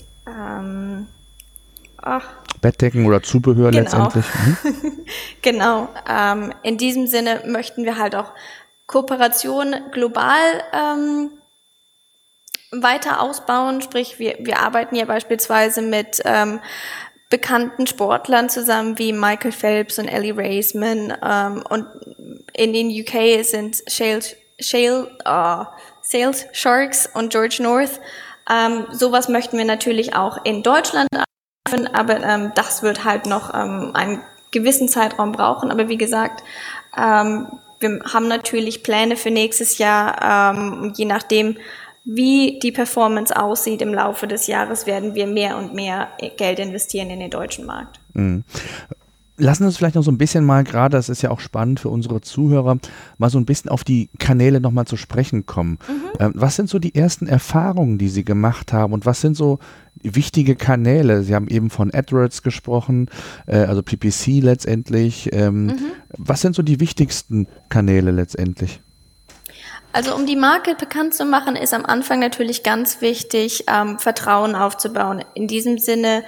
ach, 1.97 2.42
Bettdecken 2.63 3.05
oder 3.05 3.21
Zubehör 3.21 3.69
genau. 3.69 3.83
letztendlich. 3.83 4.25
Mhm. 4.63 5.05
genau. 5.41 5.89
Ähm, 6.09 6.53
in 6.63 6.77
diesem 6.77 7.05
Sinne 7.05 7.43
möchten 7.45 7.83
wir 7.85 7.97
halt 7.99 8.15
auch 8.15 8.31
Kooperation 8.87 9.75
global 9.91 10.39
ähm, 10.73 11.31
weiter 12.71 13.21
ausbauen. 13.21 13.81
Sprich, 13.81 14.17
wir, 14.17 14.37
wir 14.39 14.59
arbeiten 14.59 14.95
ja 14.95 15.05
beispielsweise 15.05 15.81
mit 15.81 16.21
ähm, 16.25 16.59
bekannten 17.29 17.87
Sportlern 17.87 18.49
zusammen 18.49 18.97
wie 18.97 19.11
Michael 19.13 19.51
Phelps 19.51 19.99
und 19.99 20.07
Ellie 20.07 20.35
Raceman. 20.35 21.13
Ähm, 21.23 21.63
und 21.69 21.87
in 22.53 22.73
den 22.73 22.89
UK 22.89 23.43
sind 23.43 23.83
Shale, 23.87 24.21
Shale 24.59 25.11
uh, 25.27 25.65
Sales 26.01 26.45
Sharks 26.53 27.09
und 27.13 27.31
George 27.31 27.57
North. 27.61 27.99
Ähm, 28.49 28.87
sowas 28.91 29.29
möchten 29.29 29.57
wir 29.57 29.65
natürlich 29.65 30.15
auch 30.15 30.43
in 30.45 30.63
Deutschland 30.63 31.07
aber 31.93 32.21
ähm, 32.23 32.51
das 32.55 32.83
wird 32.83 33.03
halt 33.03 33.25
noch 33.25 33.53
ähm, 33.53 33.91
einen 33.93 34.21
gewissen 34.51 34.87
Zeitraum 34.87 35.31
brauchen. 35.31 35.71
Aber 35.71 35.89
wie 35.89 35.97
gesagt, 35.97 36.43
ähm, 36.97 37.47
wir 37.79 37.99
haben 38.13 38.27
natürlich 38.27 38.83
Pläne 38.83 39.17
für 39.17 39.31
nächstes 39.31 39.77
Jahr, 39.77 40.53
ähm, 40.55 40.93
je 40.95 41.05
nachdem, 41.05 41.57
wie 42.05 42.59
die 42.59 42.71
Performance 42.71 43.35
aussieht 43.35 43.81
im 43.81 43.93
Laufe 43.93 44.27
des 44.27 44.47
Jahres, 44.47 44.85
werden 44.85 45.15
wir 45.15 45.25
mehr 45.25 45.57
und 45.57 45.73
mehr 45.73 46.09
Geld 46.37 46.59
investieren 46.59 47.09
in 47.09 47.19
den 47.19 47.29
deutschen 47.29 47.65
Markt. 47.65 47.99
Mhm. 48.13 48.43
Lassen 49.37 49.63
Sie 49.63 49.67
uns 49.67 49.77
vielleicht 49.77 49.95
noch 49.95 50.03
so 50.03 50.11
ein 50.11 50.19
bisschen 50.19 50.45
mal, 50.45 50.63
gerade 50.63 50.95
das 50.95 51.09
ist 51.09 51.23
ja 51.23 51.31
auch 51.31 51.39
spannend 51.39 51.79
für 51.79 51.89
unsere 51.89 52.21
Zuhörer, 52.21 52.77
mal 53.17 53.29
so 53.31 53.39
ein 53.39 53.45
bisschen 53.45 53.71
auf 53.71 53.83
die 53.83 54.09
Kanäle 54.19 54.61
nochmal 54.61 54.85
zu 54.85 54.95
sprechen 54.95 55.47
kommen. 55.47 55.79
Mhm. 55.87 56.03
Ähm, 56.19 56.31
was 56.35 56.55
sind 56.55 56.69
so 56.69 56.77
die 56.77 56.93
ersten 56.93 57.25
Erfahrungen, 57.25 57.97
die 57.97 58.09
Sie 58.09 58.23
gemacht 58.23 58.73
haben 58.73 58.93
und 58.93 59.07
was 59.07 59.21
sind 59.21 59.35
so 59.35 59.57
wichtige 60.03 60.55
Kanäle? 60.55 61.23
Sie 61.23 61.33
haben 61.33 61.47
eben 61.47 61.71
von 61.71 61.91
AdWords 61.91 62.43
gesprochen, 62.43 63.09
äh, 63.47 63.57
also 63.57 63.81
PPC 63.81 64.43
letztendlich. 64.43 65.29
Ähm, 65.33 65.65
mhm. 65.65 65.91
Was 66.15 66.41
sind 66.41 66.55
so 66.55 66.61
die 66.61 66.79
wichtigsten 66.79 67.47
Kanäle 67.69 68.11
letztendlich? 68.11 68.81
Also 69.93 70.15
um 70.15 70.25
die 70.25 70.35
Marke 70.35 70.75
bekannt 70.75 71.13
zu 71.13 71.23
machen, 71.23 71.55
ist 71.55 71.73
am 71.73 71.85
Anfang 71.85 72.19
natürlich 72.19 72.63
ganz 72.63 73.01
wichtig, 73.01 73.65
ähm, 73.67 73.99
Vertrauen 73.99 74.55
aufzubauen. 74.55 75.23
In 75.35 75.47
diesem 75.47 75.77
Sinne 75.77 76.23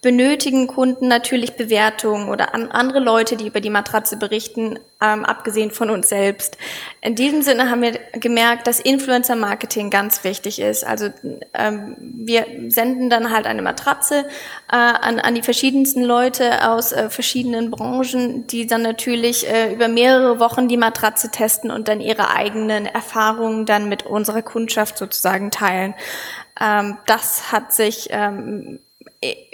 benötigen 0.00 0.68
Kunden 0.68 1.08
natürlich 1.08 1.56
Bewertungen 1.56 2.28
oder 2.28 2.54
an 2.54 2.70
andere 2.70 3.00
Leute, 3.00 3.36
die 3.36 3.48
über 3.48 3.60
die 3.60 3.70
Matratze 3.70 4.16
berichten, 4.16 4.78
ähm, 5.00 5.24
abgesehen 5.24 5.70
von 5.72 5.90
uns 5.90 6.08
selbst. 6.08 6.56
In 7.00 7.16
diesem 7.16 7.42
Sinne 7.42 7.70
haben 7.70 7.82
wir 7.82 7.98
gemerkt, 8.12 8.66
dass 8.66 8.78
Influencer-Marketing 8.78 9.90
ganz 9.90 10.22
wichtig 10.22 10.60
ist. 10.60 10.84
Also 10.84 11.10
ähm, 11.52 11.96
wir 11.98 12.46
senden 12.68 13.10
dann 13.10 13.32
halt 13.32 13.46
eine 13.46 13.62
Matratze 13.62 14.24
äh, 14.70 14.76
an, 14.76 15.18
an 15.18 15.34
die 15.34 15.42
verschiedensten 15.42 16.02
Leute 16.04 16.68
aus 16.68 16.92
äh, 16.92 17.10
verschiedenen 17.10 17.70
Branchen, 17.70 18.46
die 18.46 18.66
dann 18.66 18.82
natürlich 18.82 19.48
äh, 19.48 19.72
über 19.72 19.88
mehrere 19.88 20.38
Wochen 20.38 20.68
die 20.68 20.76
Matratze 20.76 21.30
testen 21.30 21.72
und 21.72 21.88
dann 21.88 22.00
ihre 22.00 22.30
eigenen 22.30 22.86
Erfahrungen 22.86 23.66
dann 23.66 23.88
mit 23.88 24.04
unserer 24.04 24.42
Kundschaft 24.42 24.96
sozusagen 24.96 25.50
teilen. 25.50 25.94
Ähm, 26.60 26.98
das 27.06 27.52
hat 27.52 27.72
sich 27.72 28.08
ähm, 28.10 28.80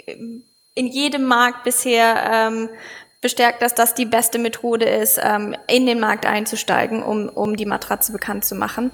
in 0.05 0.87
jedem 0.87 1.25
Markt 1.25 1.63
bisher 1.63 2.15
ähm, 2.31 2.69
bestärkt, 3.21 3.61
dass 3.61 3.73
das 3.73 3.95
die 3.95 4.05
beste 4.05 4.37
Methode 4.37 4.85
ist, 4.85 5.19
ähm, 5.23 5.55
in 5.67 5.85
den 5.85 5.99
Markt 5.99 6.25
einzusteigen, 6.25 7.01
um, 7.01 7.29
um 7.29 7.55
die 7.55 7.65
Matratze 7.65 8.11
bekannt 8.11 8.45
zu 8.45 8.55
machen. 8.55 8.91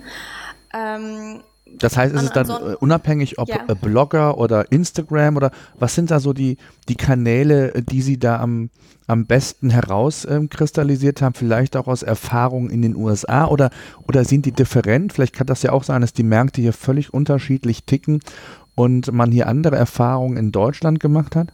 Ähm, 0.73 1.41
das 1.65 1.97
heißt, 1.97 2.13
ist 2.13 2.23
es 2.23 2.31
dann 2.31 2.49
unabhängig, 2.49 3.39
ob 3.39 3.49
ja. 3.49 3.63
Äh, 3.67 3.75
Blogger 3.75 4.37
oder 4.37 4.71
Instagram 4.71 5.37
oder 5.37 5.51
was 5.77 5.95
sind 5.95 6.11
da 6.11 6.19
so 6.19 6.33
die, 6.33 6.57
die 6.89 6.95
Kanäle, 6.95 7.73
äh, 7.75 7.81
die 7.81 8.01
Sie 8.01 8.19
da 8.19 8.39
am, 8.39 8.69
am 9.07 9.25
besten 9.25 9.69
herauskristallisiert 9.69 11.21
ähm, 11.21 11.25
haben, 11.25 11.33
vielleicht 11.33 11.75
auch 11.75 11.87
aus 11.87 12.03
Erfahrungen 12.03 12.69
in 12.69 12.81
den 12.81 12.95
USA 12.95 13.47
oder, 13.47 13.69
oder 14.07 14.25
sind 14.25 14.45
die 14.45 14.51
different? 14.51 15.13
Vielleicht 15.13 15.33
kann 15.33 15.47
das 15.47 15.63
ja 15.63 15.71
auch 15.71 15.83
sein, 15.83 16.01
dass 16.01 16.13
die 16.13 16.23
Märkte 16.23 16.61
hier 16.61 16.73
völlig 16.73 17.13
unterschiedlich 17.13 17.83
ticken 17.85 18.21
und 18.75 19.11
man 19.11 19.31
hier 19.31 19.47
andere 19.47 19.75
Erfahrungen 19.75 20.37
in 20.37 20.51
Deutschland 20.51 20.99
gemacht 20.99 21.35
hat? 21.35 21.49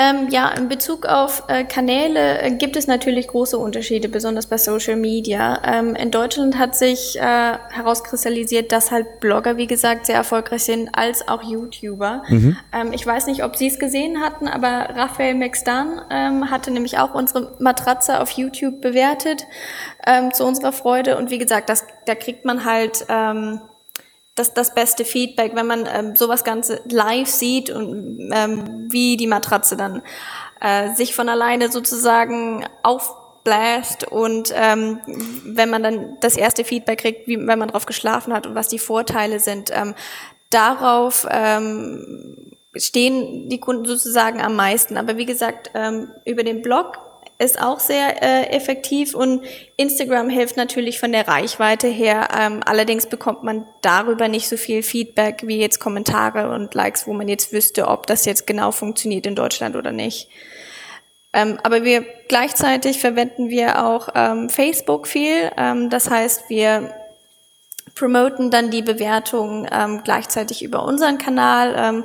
Ähm, 0.00 0.28
ja, 0.30 0.50
in 0.50 0.68
Bezug 0.68 1.06
auf 1.06 1.42
äh, 1.48 1.64
Kanäle 1.64 2.40
äh, 2.40 2.52
gibt 2.52 2.76
es 2.76 2.86
natürlich 2.86 3.26
große 3.26 3.58
Unterschiede, 3.58 4.08
besonders 4.08 4.46
bei 4.46 4.56
Social 4.56 4.94
Media. 4.94 5.60
Ähm, 5.64 5.96
in 5.96 6.12
Deutschland 6.12 6.56
hat 6.56 6.76
sich 6.76 7.18
äh, 7.18 7.20
herauskristallisiert, 7.20 8.70
dass 8.70 8.92
halt 8.92 9.18
Blogger, 9.18 9.56
wie 9.56 9.66
gesagt, 9.66 10.06
sehr 10.06 10.14
erfolgreich 10.14 10.62
sind, 10.62 10.90
als 10.92 11.26
auch 11.26 11.42
YouTuber. 11.42 12.22
Mhm. 12.28 12.56
Ähm, 12.72 12.92
ich 12.92 13.04
weiß 13.04 13.26
nicht, 13.26 13.42
ob 13.42 13.56
Sie 13.56 13.66
es 13.66 13.80
gesehen 13.80 14.20
hatten, 14.20 14.46
aber 14.46 14.94
Raphael 14.94 15.34
McStan 15.34 16.00
ähm, 16.10 16.48
hatte 16.48 16.70
nämlich 16.70 16.98
auch 16.98 17.14
unsere 17.14 17.56
Matratze 17.58 18.20
auf 18.20 18.30
YouTube 18.30 18.80
bewertet, 18.80 19.46
ähm, 20.06 20.32
zu 20.32 20.44
unserer 20.44 20.70
Freude. 20.70 21.18
Und 21.18 21.30
wie 21.30 21.38
gesagt, 21.38 21.68
das, 21.68 21.84
da 22.06 22.14
kriegt 22.14 22.44
man 22.44 22.64
halt... 22.64 23.04
Das, 24.38 24.54
das 24.54 24.74
beste 24.74 25.04
Feedback, 25.04 25.52
wenn 25.54 25.66
man 25.66 25.88
ähm, 25.92 26.16
sowas 26.16 26.44
Ganze 26.44 26.80
live 26.88 27.28
sieht 27.28 27.70
und 27.70 28.30
ähm, 28.32 28.86
wie 28.90 29.16
die 29.16 29.26
Matratze 29.26 29.76
dann 29.76 30.02
äh, 30.60 30.94
sich 30.94 31.14
von 31.14 31.28
alleine 31.28 31.70
sozusagen 31.70 32.64
aufbläst 32.82 34.04
und 34.04 34.52
ähm, 34.54 35.00
wenn 35.44 35.70
man 35.70 35.82
dann 35.82 36.16
das 36.20 36.36
erste 36.36 36.64
Feedback 36.64 37.00
kriegt, 37.00 37.26
wie, 37.26 37.38
wenn 37.46 37.58
man 37.58 37.68
drauf 37.68 37.86
geschlafen 37.86 38.32
hat 38.32 38.46
und 38.46 38.54
was 38.54 38.68
die 38.68 38.78
Vorteile 38.78 39.40
sind, 39.40 39.70
ähm, 39.72 39.94
darauf 40.50 41.26
ähm, 41.30 42.56
stehen 42.74 43.48
die 43.48 43.60
Kunden 43.60 43.84
sozusagen 43.84 44.40
am 44.40 44.56
meisten. 44.56 44.96
Aber 44.96 45.16
wie 45.16 45.26
gesagt, 45.26 45.70
ähm, 45.74 46.10
über 46.24 46.44
den 46.44 46.62
Blog 46.62 46.98
ist 47.38 47.60
auch 47.62 47.78
sehr 47.78 48.22
äh, 48.22 48.50
effektiv 48.50 49.14
und 49.14 49.44
Instagram 49.76 50.28
hilft 50.28 50.56
natürlich 50.56 50.98
von 50.98 51.12
der 51.12 51.28
Reichweite 51.28 51.86
her. 51.86 52.28
Ähm, 52.36 52.60
allerdings 52.64 53.06
bekommt 53.06 53.44
man 53.44 53.64
darüber 53.80 54.26
nicht 54.26 54.48
so 54.48 54.56
viel 54.56 54.82
Feedback 54.82 55.42
wie 55.46 55.60
jetzt 55.60 55.78
Kommentare 55.78 56.50
und 56.50 56.74
Likes, 56.74 57.06
wo 57.06 57.12
man 57.12 57.28
jetzt 57.28 57.52
wüsste, 57.52 57.86
ob 57.86 58.08
das 58.08 58.24
jetzt 58.24 58.46
genau 58.46 58.72
funktioniert 58.72 59.26
in 59.26 59.36
Deutschland 59.36 59.76
oder 59.76 59.92
nicht. 59.92 60.28
Ähm, 61.32 61.58
aber 61.62 61.84
wir 61.84 62.04
gleichzeitig 62.26 62.98
verwenden 62.98 63.50
wir 63.50 63.84
auch 63.84 64.08
ähm, 64.14 64.50
Facebook 64.50 65.06
viel. 65.06 65.52
Ähm, 65.56 65.90
das 65.90 66.10
heißt, 66.10 66.48
wir 66.48 66.92
promoten 67.98 68.50
dann 68.50 68.70
die 68.70 68.82
Bewertung 68.82 69.66
ähm, 69.70 70.00
gleichzeitig 70.04 70.62
über 70.62 70.84
unseren 70.84 71.18
Kanal 71.18 71.74
ähm, 71.76 72.04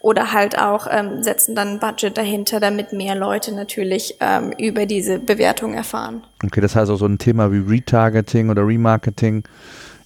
oder 0.00 0.32
halt 0.32 0.58
auch 0.58 0.86
ähm, 0.90 1.22
setzen 1.22 1.54
dann 1.54 1.68
ein 1.68 1.78
Budget 1.80 2.16
dahinter, 2.16 2.60
damit 2.60 2.92
mehr 2.92 3.14
Leute 3.14 3.54
natürlich 3.54 4.16
ähm, 4.20 4.52
über 4.58 4.86
diese 4.86 5.18
Bewertung 5.18 5.74
erfahren. 5.74 6.22
Okay, 6.44 6.60
das 6.60 6.76
heißt 6.76 6.90
auch 6.90 6.96
so 6.96 7.06
ein 7.06 7.18
Thema 7.18 7.52
wie 7.52 7.58
Retargeting 7.58 8.50
oder 8.50 8.66
Remarketing 8.66 9.44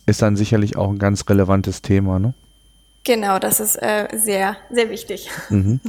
ist 0.06 0.22
dann 0.22 0.36
sicherlich 0.36 0.76
auch 0.76 0.88
ein 0.88 0.98
ganz 0.98 1.28
relevantes 1.28 1.82
Thema, 1.82 2.18
ne? 2.18 2.32
Genau, 3.04 3.38
das 3.38 3.60
ist 3.60 3.76
äh, 3.76 4.08
sehr, 4.16 4.56
sehr 4.70 4.90
wichtig. 4.90 5.30
Mhm. 5.48 5.80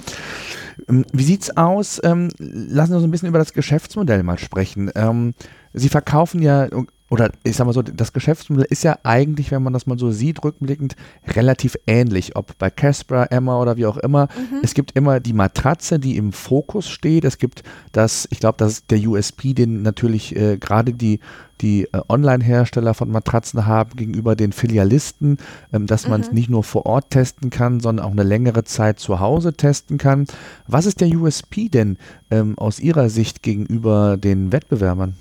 Ähm, 0.87 1.05
wie 1.11 1.23
sieht's 1.23 1.55
aus? 1.57 1.99
Ähm, 2.03 2.29
lassen 2.37 2.91
Sie 2.91 2.95
uns 2.95 3.03
ein 3.03 3.11
bisschen 3.11 3.29
über 3.29 3.39
das 3.39 3.53
Geschäftsmodell 3.53 4.21
mal 4.21 4.37
sprechen. 4.37 4.91
Ähm, 4.93 5.33
Sie 5.73 5.89
verkaufen 5.89 6.41
ja 6.41 6.67
oder 7.09 7.31
ich 7.43 7.55
sag 7.55 7.65
mal 7.65 7.73
so, 7.73 7.81
das 7.81 8.11
Geschäftsmodell 8.11 8.67
ist 8.69 8.83
ja 8.83 8.97
eigentlich, 9.03 9.51
wenn 9.51 9.63
man 9.63 9.73
das 9.73 9.87
mal 9.87 9.97
so 9.97 10.11
sieht, 10.11 10.43
rückblickend, 10.43 10.95
relativ 11.35 11.77
ähnlich. 11.87 12.35
Ob 12.35 12.57
bei 12.57 12.69
Casper, 12.69 13.31
Emma 13.31 13.61
oder 13.61 13.77
wie 13.77 13.85
auch 13.85 13.97
immer. 13.97 14.25
Mhm. 14.25 14.59
Es 14.61 14.73
gibt 14.73 14.91
immer 14.91 15.21
die 15.21 15.33
Matratze, 15.33 15.99
die 15.99 16.17
im 16.17 16.33
Fokus 16.33 16.89
steht. 16.89 17.23
Es 17.23 17.37
gibt 17.37 17.63
das, 17.93 18.27
ich 18.29 18.39
glaube, 18.39 18.57
das 18.57 18.73
ist 18.73 18.91
der 18.91 18.99
USP, 18.99 19.53
den 19.53 19.83
natürlich 19.83 20.35
äh, 20.35 20.57
gerade 20.57 20.93
die, 20.93 21.21
die 21.61 21.85
äh, 21.85 22.01
Online-Hersteller 22.09 22.93
von 22.93 23.09
Matratzen 23.09 23.65
haben 23.65 23.95
gegenüber 23.95 24.35
den 24.35 24.51
Filialisten, 24.51 25.37
ähm, 25.71 25.87
dass 25.87 26.09
man 26.09 26.19
es 26.21 26.29
mhm. 26.29 26.35
nicht 26.35 26.49
nur 26.49 26.63
vor 26.65 26.85
Ort 26.85 27.11
testen 27.11 27.49
kann, 27.49 27.79
sondern 27.79 28.05
auch 28.05 28.11
eine 28.11 28.23
längere 28.23 28.65
Zeit 28.65 28.99
zu 28.99 29.21
Hause 29.21 29.53
testen 29.53 29.97
kann. 29.97 30.25
Was 30.67 30.85
ist 30.85 30.99
der 30.99 31.07
USP 31.07 31.69
denn 31.69 31.97
ähm, 32.31 32.57
aus 32.57 32.81
Ihrer 32.81 33.09
Sicht 33.09 33.43
gegenüber 33.43 34.17
den 34.17 34.51
Wettbewerbern? 34.51 35.15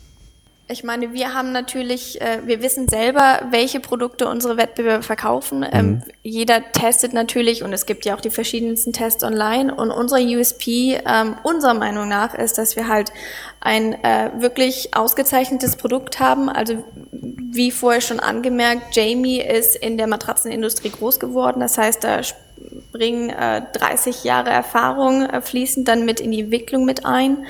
Ich 0.69 0.83
meine, 0.83 1.13
wir 1.13 1.33
haben 1.33 1.53
natürlich, 1.53 2.21
äh, 2.21 2.41
wir 2.45 2.61
wissen 2.61 2.89
selber, 2.89 3.43
welche 3.51 3.79
Produkte 3.79 4.29
unsere 4.29 4.57
Wettbewerber 4.57 5.05
verkaufen. 5.05 5.65
Ähm, 5.71 5.87
mhm. 5.87 6.03
jeder 6.25 6.73
testet 6.73 7.13
natürlich 7.13 7.63
und 7.63 7.73
es 7.73 7.87
gibt 7.87 8.05
ja 8.05 8.17
auch 8.17 8.21
die 8.21 8.31
verschiedensten 8.31 8.93
Tests 8.93 9.23
online. 9.23 9.73
Und 9.73 9.93
unser 9.93 10.17
USP, 10.17 11.01
ähm, 11.07 11.37
unserer 11.45 11.75
Meinung 11.75 12.09
nach, 12.09 12.35
ist, 12.35 12.59
dass 12.59 12.75
wir 12.75 12.89
halt 12.89 13.13
ein 13.61 13.93
äh, 14.03 14.33
wirklich 14.39 14.97
ausgezeichnetes 14.97 15.77
Produkt 15.77 16.19
haben. 16.19 16.49
Also 16.49 16.83
wie 17.13 17.71
vorher 17.71 18.01
schon 18.01 18.19
angemerkt, 18.19 18.97
Jamie 18.97 19.41
ist 19.41 19.77
in 19.77 19.97
der 19.97 20.09
Matratzenindustrie 20.09 20.91
groß 20.91 21.21
geworden. 21.21 21.61
Das 21.61 21.79
heißt, 21.79 22.03
da 22.03 22.25
springen 22.25 23.31
äh, 23.31 23.63
30 23.73 24.25
Jahre 24.25 24.51
Erfahrung 24.51 25.23
äh, 25.27 25.41
fließen 25.41 25.85
dann 25.85 26.05
mit 26.05 26.19
in 26.19 26.33
die 26.33 26.41
Entwicklung 26.41 26.85
mit 26.85 27.07
ein. 27.07 27.47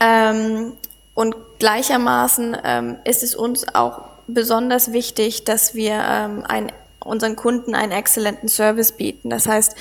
Ähm, 0.00 0.72
und 1.12 1.34
gleichermaßen 1.60 2.56
ähm, 2.64 2.96
ist 3.04 3.22
es 3.22 3.36
uns 3.36 3.74
auch 3.74 4.02
besonders 4.26 4.92
wichtig, 4.92 5.44
dass 5.44 5.74
wir 5.74 5.92
ähm, 5.92 6.44
ein, 6.48 6.72
unseren 7.04 7.36
Kunden 7.36 7.74
einen 7.74 7.92
exzellenten 7.92 8.48
Service 8.48 8.92
bieten. 8.92 9.30
Das 9.30 9.46
heißt, 9.46 9.76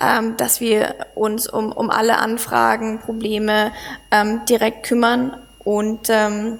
ähm, 0.00 0.36
dass 0.36 0.60
wir 0.60 0.96
uns 1.14 1.48
um, 1.48 1.70
um 1.70 1.90
alle 1.90 2.18
Anfragen, 2.18 3.00
Probleme 3.00 3.72
ähm, 4.10 4.40
direkt 4.48 4.86
kümmern. 4.86 5.36
Und 5.60 6.08
ähm, 6.08 6.58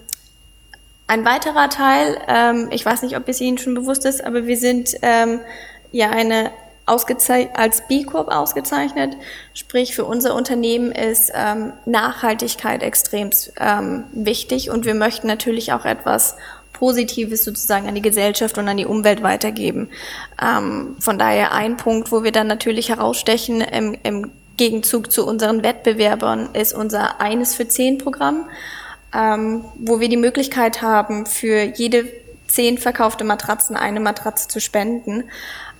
ein 1.06 1.24
weiterer 1.24 1.70
Teil, 1.70 2.18
ähm, 2.28 2.68
ich 2.70 2.84
weiß 2.84 3.02
nicht, 3.02 3.16
ob 3.16 3.28
es 3.28 3.40
Ihnen 3.40 3.58
schon 3.58 3.74
bewusst 3.74 4.04
ist, 4.04 4.22
aber 4.22 4.46
wir 4.46 4.58
sind 4.58 4.94
ähm, 5.02 5.40
ja 5.90 6.10
eine 6.10 6.50
als 6.88 7.86
B 7.86 8.04
Corp 8.04 8.28
ausgezeichnet. 8.28 9.16
Sprich, 9.54 9.94
für 9.94 10.04
unser 10.04 10.34
Unternehmen 10.34 10.92
ist 10.92 11.30
ähm, 11.34 11.72
Nachhaltigkeit 11.86 12.82
extrem 12.82 13.30
ähm, 13.60 14.04
wichtig 14.12 14.70
und 14.70 14.84
wir 14.84 14.94
möchten 14.94 15.26
natürlich 15.26 15.72
auch 15.72 15.84
etwas 15.84 16.36
Positives 16.72 17.44
sozusagen 17.44 17.88
an 17.88 17.94
die 17.94 18.02
Gesellschaft 18.02 18.56
und 18.56 18.68
an 18.68 18.76
die 18.76 18.86
Umwelt 18.86 19.22
weitergeben. 19.22 19.90
Ähm, 20.40 20.96
von 21.00 21.18
daher 21.18 21.52
ein 21.52 21.76
Punkt, 21.76 22.12
wo 22.12 22.22
wir 22.22 22.32
dann 22.32 22.46
natürlich 22.46 22.88
herausstechen 22.88 23.60
im, 23.60 23.98
im 24.02 24.30
Gegenzug 24.56 25.10
zu 25.10 25.26
unseren 25.26 25.62
Wettbewerbern, 25.62 26.50
ist 26.52 26.72
unser 26.72 27.20
Eines 27.20 27.54
für 27.54 27.66
zehn 27.66 27.98
Programm, 27.98 28.48
ähm, 29.14 29.64
wo 29.76 30.00
wir 30.00 30.08
die 30.08 30.16
Möglichkeit 30.16 30.80
haben, 30.82 31.26
für 31.26 31.62
jede 31.62 32.08
zehn 32.46 32.78
verkaufte 32.78 33.24
Matratzen 33.24 33.76
eine 33.76 34.00
Matratze 34.00 34.48
zu 34.48 34.60
spenden 34.60 35.24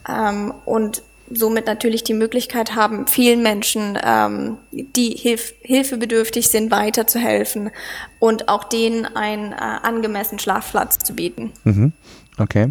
ähm, 0.09 0.55
und 0.65 1.03
somit 1.31 1.67
natürlich 1.67 2.05
die 2.05 2.15
Möglichkeit 2.15 2.75
haben, 2.75 3.07
vielen 3.07 3.43
Menschen, 3.43 3.99
ähm, 4.03 4.57
die 4.71 5.11
hilf 5.11 5.55
hilfebedürftig 5.61 6.49
sind, 6.49 6.71
weiterzuhelfen 6.71 7.71
und 8.19 8.49
auch 8.49 8.65
denen 8.65 9.05
einen 9.05 9.53
äh, 9.53 9.57
angemessenen 9.57 10.39
Schlafplatz 10.39 10.99
zu 10.99 11.15
bieten. 11.15 11.53
Mhm. 11.65 11.93
Okay. 12.39 12.71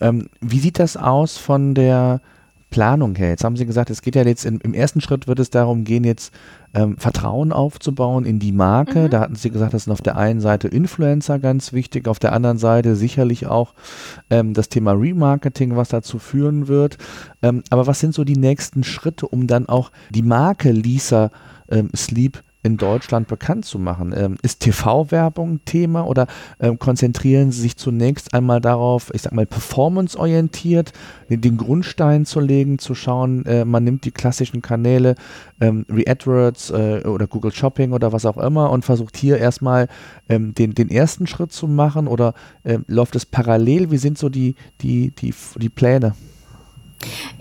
Ähm, 0.00 0.28
wie 0.40 0.60
sieht 0.60 0.78
das 0.78 0.96
aus 0.96 1.36
von 1.36 1.74
der 1.74 2.20
Planung 2.70 3.14
her? 3.16 3.30
Jetzt 3.30 3.44
haben 3.44 3.56
Sie 3.56 3.66
gesagt, 3.66 3.90
es 3.90 4.02
geht 4.02 4.14
ja 4.14 4.22
jetzt 4.22 4.44
in, 4.44 4.60
im 4.60 4.74
ersten 4.74 5.00
Schritt 5.00 5.26
wird 5.26 5.38
es 5.38 5.50
darum 5.50 5.84
gehen, 5.84 6.04
jetzt 6.04 6.32
ähm, 6.76 6.98
Vertrauen 6.98 7.52
aufzubauen 7.52 8.26
in 8.26 8.38
die 8.38 8.52
Marke. 8.52 9.04
Mhm. 9.04 9.10
Da 9.10 9.20
hatten 9.20 9.34
Sie 9.34 9.50
gesagt, 9.50 9.72
das 9.72 9.84
sind 9.84 9.92
auf 9.92 10.02
der 10.02 10.16
einen 10.16 10.40
Seite 10.40 10.68
Influencer 10.68 11.38
ganz 11.38 11.72
wichtig, 11.72 12.06
auf 12.06 12.18
der 12.18 12.32
anderen 12.32 12.58
Seite 12.58 12.94
sicherlich 12.96 13.46
auch 13.46 13.72
ähm, 14.28 14.52
das 14.52 14.68
Thema 14.68 14.92
Remarketing, 14.92 15.76
was 15.76 15.88
dazu 15.88 16.18
führen 16.18 16.68
wird. 16.68 16.98
Ähm, 17.42 17.62
aber 17.70 17.86
was 17.86 18.00
sind 18.00 18.14
so 18.14 18.24
die 18.24 18.36
nächsten 18.36 18.84
Schritte, 18.84 19.26
um 19.26 19.46
dann 19.46 19.66
auch 19.66 19.90
die 20.10 20.22
Marke 20.22 20.70
Lisa 20.70 21.30
ähm, 21.70 21.88
Sleep 21.96 22.42
in 22.66 22.76
Deutschland 22.76 23.28
bekannt 23.28 23.64
zu 23.64 23.78
machen. 23.78 24.12
Ähm, 24.16 24.36
ist 24.42 24.60
TV-Werbung 24.60 25.64
Thema 25.64 26.06
oder 26.06 26.26
ähm, 26.60 26.78
konzentrieren 26.78 27.52
Sie 27.52 27.62
sich 27.62 27.76
zunächst 27.76 28.34
einmal 28.34 28.60
darauf, 28.60 29.10
ich 29.14 29.22
sag 29.22 29.32
mal, 29.32 29.46
performance-orientiert, 29.46 30.92
den, 31.28 31.56
Grundstein 31.56 32.26
zu 32.26 32.40
legen, 32.40 32.78
zu 32.78 32.94
schauen, 32.94 33.46
äh, 33.46 33.64
man 33.64 33.84
nimmt 33.84 34.04
die 34.04 34.10
klassischen 34.10 34.62
Kanäle, 34.62 35.14
ähm, 35.60 35.86
Re-AdWords 35.88 36.70
äh, 36.70 37.02
oder 37.06 37.26
Google 37.26 37.52
Shopping 37.52 37.92
oder 37.92 38.12
was 38.12 38.26
auch 38.26 38.36
immer 38.36 38.70
und 38.70 38.84
versucht 38.84 39.16
hier 39.16 39.38
erstmal 39.38 39.88
ähm, 40.28 40.52
den, 40.54 40.74
den 40.74 40.90
ersten 40.90 41.26
Schritt 41.26 41.52
zu 41.52 41.68
machen 41.68 42.08
oder 42.08 42.34
äh, 42.64 42.78
läuft 42.86 43.16
es 43.16 43.24
parallel? 43.24 43.90
Wie 43.90 43.98
sind 43.98 44.18
so 44.18 44.28
die, 44.28 44.56
die, 44.80 45.12
die, 45.12 45.32
die 45.56 45.68
Pläne? 45.68 46.14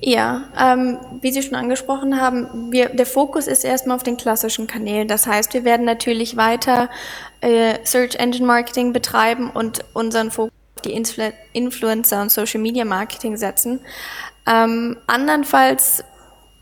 Ja, 0.02 0.50
ähm, 0.60 1.00
wie 1.22 1.32
Sie 1.32 1.42
schon 1.42 1.56
angesprochen 1.56 2.20
haben, 2.20 2.72
wir, 2.72 2.90
der 2.90 3.06
Fokus 3.06 3.48
ist 3.48 3.64
erstmal 3.64 3.96
auf 3.96 4.04
den 4.04 4.18
klassischen 4.18 4.68
Kanälen. 4.68 5.08
Das 5.08 5.26
heißt, 5.26 5.54
wir 5.54 5.64
werden 5.64 5.86
natürlich 5.86 6.38
weiter 6.38 6.90
äh, 7.42 7.80
Search 7.84 8.16
Engine 8.16 8.46
Marketing 8.46 8.94
betreiben 8.94 9.50
und 9.50 9.86
unseren 9.94 10.32
Fokus 10.32 10.54
auf 10.76 10.82
die 10.82 10.94
Influ 10.94 11.32
Influencer 11.54 12.22
und 12.22 12.32
Social 12.32 12.60
Media 12.60 12.86
Marketing 12.86 13.38
setzen. 13.38 13.80
Ähm, 14.46 14.98
andernfalls 15.08 16.04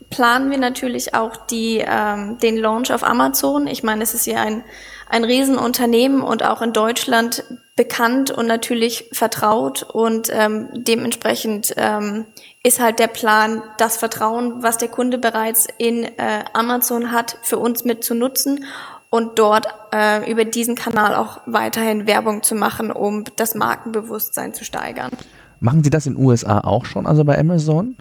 planen 0.10 0.52
wir 0.52 0.60
natürlich 0.60 1.16
auch 1.16 1.36
die, 1.36 1.84
ähm, 1.86 2.38
den 2.38 2.58
Launch 2.58 2.94
auf 2.94 3.04
Amazon. 3.04 3.68
Ich 3.68 3.82
meine, 3.82 4.04
es 4.04 4.14
ist 4.14 4.28
ja 4.28 4.42
ein, 4.42 4.64
ein 5.10 5.24
Riesenunternehmen 5.24 6.22
und 6.22 6.44
auch 6.44 6.62
in 6.62 6.72
Deutschland 6.72 7.44
bekannt 7.76 8.30
und 8.30 8.46
natürlich 8.46 9.10
vertraut 9.12 9.82
und 9.82 10.30
ähm, 10.32 10.70
dementsprechend 10.74 11.74
ähm, 11.78 12.28
ist 12.64 12.80
halt 12.80 13.00
der 13.00 13.08
Plan, 13.08 13.62
das 13.78 13.98
Vertrauen, 13.98 14.64
was 14.64 14.78
der 14.78 14.88
Kunde 14.88 15.18
bereits 15.18 15.68
in 15.78 16.06
äh, 16.06 16.46
Amazon 16.54 17.12
hat, 17.12 17.38
für 17.42 17.60
uns 17.60 17.84
mit 17.84 18.04
zu 18.04 18.16
nutzen 18.16 18.64
und 19.10 19.38
dort 19.38 19.68
äh, 19.94 20.30
über 20.32 20.46
diesen 20.46 20.76
Kanal 20.76 21.14
auch 21.14 21.42
weiterhin 21.46 22.08
Werbung 22.08 22.42
zu 22.42 22.56
machen, 22.56 22.92
um 22.92 23.26
das 23.36 23.54
Markenbewusstsein 23.54 24.54
zu 24.54 24.64
steigern. 24.64 25.12
Machen 25.60 25.84
Sie 25.84 25.90
das 25.90 26.06
in 26.06 26.16
den 26.16 26.26
USA 26.26 26.62
auch 26.62 26.86
schon, 26.86 27.06
also 27.06 27.24
bei 27.24 27.38
Amazon? 27.38 27.98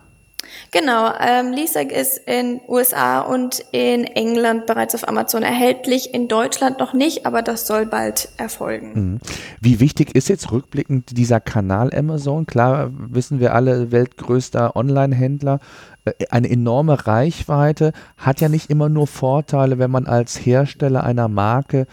Genau, 0.71 1.12
ähm, 1.21 1.52
Lisak 1.52 1.92
ist 1.92 2.18
in 2.26 2.61
USA 2.68 3.21
und 3.21 3.64
in 3.73 4.04
England 4.04 4.66
bereits 4.66 4.94
auf 4.94 5.06
Amazon 5.06 5.42
erhältlich, 5.42 6.14
in 6.14 6.28
Deutschland 6.28 6.78
noch 6.78 6.92
nicht, 6.94 7.26
aber 7.26 7.42
das 7.42 7.66
soll 7.66 7.87
bald 7.87 8.28
erfolgen. 8.37 8.92
Mhm. 8.94 9.21
Wie 9.61 9.80
wichtig 9.80 10.14
ist 10.14 10.28
jetzt 10.28 10.50
rückblickend 10.50 11.16
dieser 11.16 11.40
Kanal 11.40 11.92
Amazon? 11.94 12.47
Klar, 12.47 12.90
wissen 12.92 13.40
wir 13.40 13.54
alle, 13.54 13.92
weltgrößter 13.92 14.76
Online-Händler, 14.76 15.61
äh, 16.04 16.12
eine 16.30 16.50
enorme 16.50 17.06
Reichweite, 17.06 17.92
hat 18.16 18.40
ja 18.40 18.49
nicht 18.49 18.71
immer 18.71 18.88
nur 18.88 19.06
Vorteile, 19.06 19.78
wenn 19.78 19.90
man 19.90 20.06
als 20.06 20.37
Hersteller 20.37 21.04
einer 21.04 21.28
Marke 21.28 21.87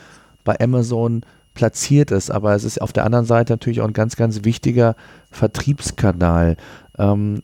bei 0.43 0.59
Amazon 0.59 1.23
platziert 1.53 2.11
ist, 2.11 2.31
aber 2.31 2.55
es 2.55 2.63
ist 2.63 2.81
auf 2.81 2.93
der 2.93 3.03
anderen 3.03 3.25
Seite 3.25 3.51
natürlich 3.51 3.81
auch 3.81 3.87
ein 3.87 3.93
ganz, 3.93 4.15
ganz 4.15 4.45
wichtiger 4.45 4.95
Vertriebskanal. 5.29 6.55
Ähm, 6.97 7.43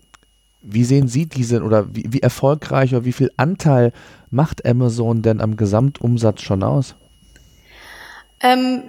wie 0.66 0.84
sehen 0.84 1.08
Sie 1.08 1.26
diese 1.26 1.62
oder 1.62 1.94
wie, 1.96 2.06
wie 2.10 2.22
erfolgreich 2.22 2.94
oder 2.94 3.06
wie 3.06 3.14
viel 3.14 3.32
Anteil 3.38 3.94
macht 4.30 4.66
Amazon 4.66 5.22
denn 5.22 5.42
am 5.42 5.58
Gesamtumsatz 5.58 6.42
schon 6.42 6.64
aus? 6.64 6.96
Ähm, 8.42 8.84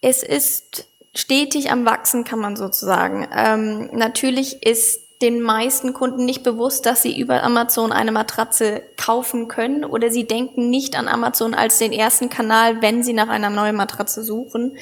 es 0.00 0.22
ist 0.22 0.88
stetig 1.14 1.70
am 1.70 1.84
Wachsen, 1.84 2.24
kann 2.24 2.38
man 2.38 2.56
sozusagen. 2.56 3.26
Ähm, 3.34 3.90
natürlich 3.92 4.62
ist 4.62 5.06
den 5.22 5.40
meisten 5.40 5.94
Kunden 5.94 6.26
nicht 6.26 6.42
bewusst, 6.42 6.84
dass 6.84 7.02
sie 7.02 7.18
über 7.18 7.42
Amazon 7.42 7.90
eine 7.90 8.12
Matratze 8.12 8.82
kaufen 8.98 9.48
können 9.48 9.84
oder 9.84 10.10
sie 10.10 10.26
denken 10.26 10.68
nicht 10.68 10.96
an 10.96 11.08
Amazon 11.08 11.54
als 11.54 11.78
den 11.78 11.92
ersten 11.92 12.28
Kanal, 12.28 12.82
wenn 12.82 13.02
sie 13.02 13.14
nach 13.14 13.28
einer 13.28 13.48
neuen 13.48 13.76
Matratze 13.76 14.22
suchen. 14.22 14.76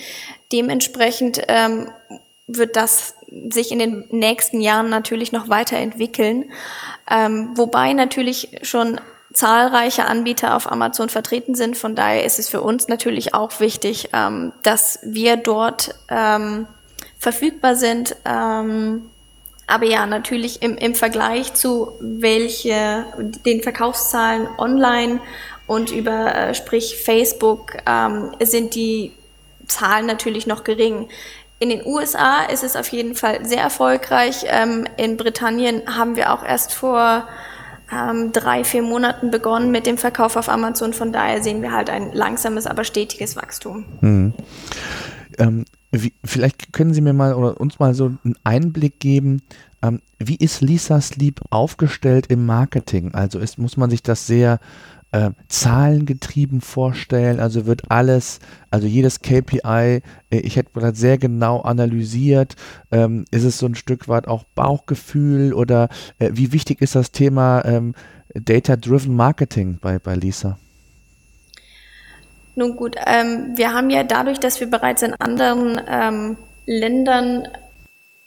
Dementsprechend 0.51 1.43
ähm, 1.47 1.89
wird 2.47 2.77
das 2.77 3.15
sich 3.49 3.73
in 3.73 3.79
den 3.79 4.05
nächsten 4.11 4.61
Jahren 4.61 4.91
natürlich 4.91 5.33
noch 5.33 5.49
weiterentwickeln. 5.49 6.51
Ähm, 7.11 7.51
wobei 7.55 7.93
natürlich 7.93 8.61
schon 8.63 9.01
zahlreiche 9.33 10.05
Anbieter 10.07 10.55
auf 10.55 10.71
Amazon 10.71 11.09
vertreten 11.09 11.55
sind. 11.55 11.77
Von 11.77 11.95
daher 11.95 12.25
ist 12.25 12.39
es 12.39 12.49
für 12.49 12.63
uns 12.63 12.89
natürlich 12.89 13.35
auch 13.35 13.61
wichtig, 13.61 14.11
ähm, 14.13 14.53
dass 14.63 15.01
wir 15.03 15.37
dort 15.37 15.95
ähm, 16.09 16.67
verfügbar 17.19 17.75
sind. 17.75 18.17
Ähm, 18.25 19.11
aber 19.67 19.87
ja, 19.87 20.07
natürlich 20.07 20.63
im, 20.63 20.77
im 20.77 20.95
Vergleich 20.95 21.55
zu 21.55 21.93
welche 22.01 23.07
den 23.47 23.63
Verkaufszahlen 23.63 24.47
online 24.59 25.21
und 25.67 25.91
über 25.91 26.35
äh, 26.35 26.55
sprich 26.55 26.97
Facebook 27.03 27.79
ähm, 27.87 28.33
sind 28.41 28.75
die 28.75 29.13
Zahlen 29.67 30.07
natürlich 30.07 30.47
noch 30.47 30.65
gering. 30.65 31.09
In 31.65 31.71
den 31.71 31.87
USA 31.87 32.43
ist 32.53 32.63
es 32.63 32.77
auf 32.77 32.89
jeden 32.89 33.15
Fall 33.15 33.47
sehr 33.47 33.63
erfolgreich. 33.63 34.45
Ähm, 34.49 34.85
in 34.99 35.17
Britannien 35.17 35.81
haben 35.87 36.15
wir 36.15 36.35
auch 36.35 36.45
erst 36.45 36.75
vor 36.75 37.27
ähm, 37.91 38.33
drei, 38.33 38.65
vier 38.65 38.83
Monaten 38.83 39.31
begonnen 39.31 39.71
mit 39.71 39.87
dem 39.87 39.97
Verkauf 39.97 40.37
auf 40.37 40.51
Amazon. 40.51 40.93
Von 40.93 41.11
daher 41.11 41.43
sehen 41.43 41.63
wir 41.63 41.73
halt 41.73 41.89
ein 41.89 42.13
langsames, 42.13 42.67
aber 42.67 42.85
stetiges 42.85 43.35
Wachstum. 43.35 43.87
Mhm. 44.03 44.35
Ähm, 45.39 45.65
wie, 45.91 46.13
vielleicht 46.23 46.75
können 46.75 46.93
Sie 46.93 47.01
mir 47.01 47.15
mal 47.15 47.33
oder 47.33 47.59
uns 47.59 47.79
mal 47.79 47.95
so 47.95 48.13
einen 48.25 48.37
Einblick 48.45 49.01
geben, 49.01 49.41
ähm, 49.81 50.03
wie 50.19 50.37
ist 50.37 50.61
Lisa 50.61 51.01
Sleep 51.01 51.41
aufgestellt 51.49 52.27
im 52.29 52.45
Marketing? 52.45 53.15
Also 53.15 53.39
ist, 53.39 53.57
muss 53.57 53.79
man 53.79 53.89
sich 53.89 54.03
das 54.03 54.27
sehr 54.27 54.61
äh, 55.15 55.31
zahlengetrieben 55.47 56.61
vorstellen. 56.61 57.39
Also 57.39 57.67
wird 57.67 57.89
alles, 57.89 58.41
also 58.73 58.89
jedes 58.89 59.21
KPI, 59.21 59.63
äh, 59.65 60.01
ich 60.31 60.57
hätte 60.57 60.81
das 60.81 60.99
sehr 60.99 61.19
genau 61.19 61.61
analysiert. 61.61 62.57
Ähm, 62.91 63.25
ist 63.31 63.45
es 63.45 63.59
so 63.59 63.67
ein 63.67 63.77
Stück 63.77 64.09
weit 64.09 64.27
auch 64.27 64.43
Bauchgefühl 64.57 65.55
oder 65.55 65.89
äh, 66.19 66.31
wie 66.33 66.53
wichtig 66.53 66.83
ist 66.83 66.97
das 66.97 67.13
Thema 67.13 67.65
ähm, 67.65 67.95
Data-Driven 68.35 69.15
Marketing 69.15 69.79
bei, 69.81 70.01
bei 70.01 70.17
Lisa? 70.17 70.59
Nun 72.57 72.75
gut, 72.75 72.97
ähm, 73.07 73.53
wir 73.55 73.73
haben 73.73 73.91
ja 73.91 74.03
dadurch, 74.03 74.41
dass 74.41 74.59
wir 74.59 74.69
bereits 74.69 75.03
in 75.03 75.15
anderen 75.15 75.81
ähm, 75.89 76.37
Ländern 76.67 77.47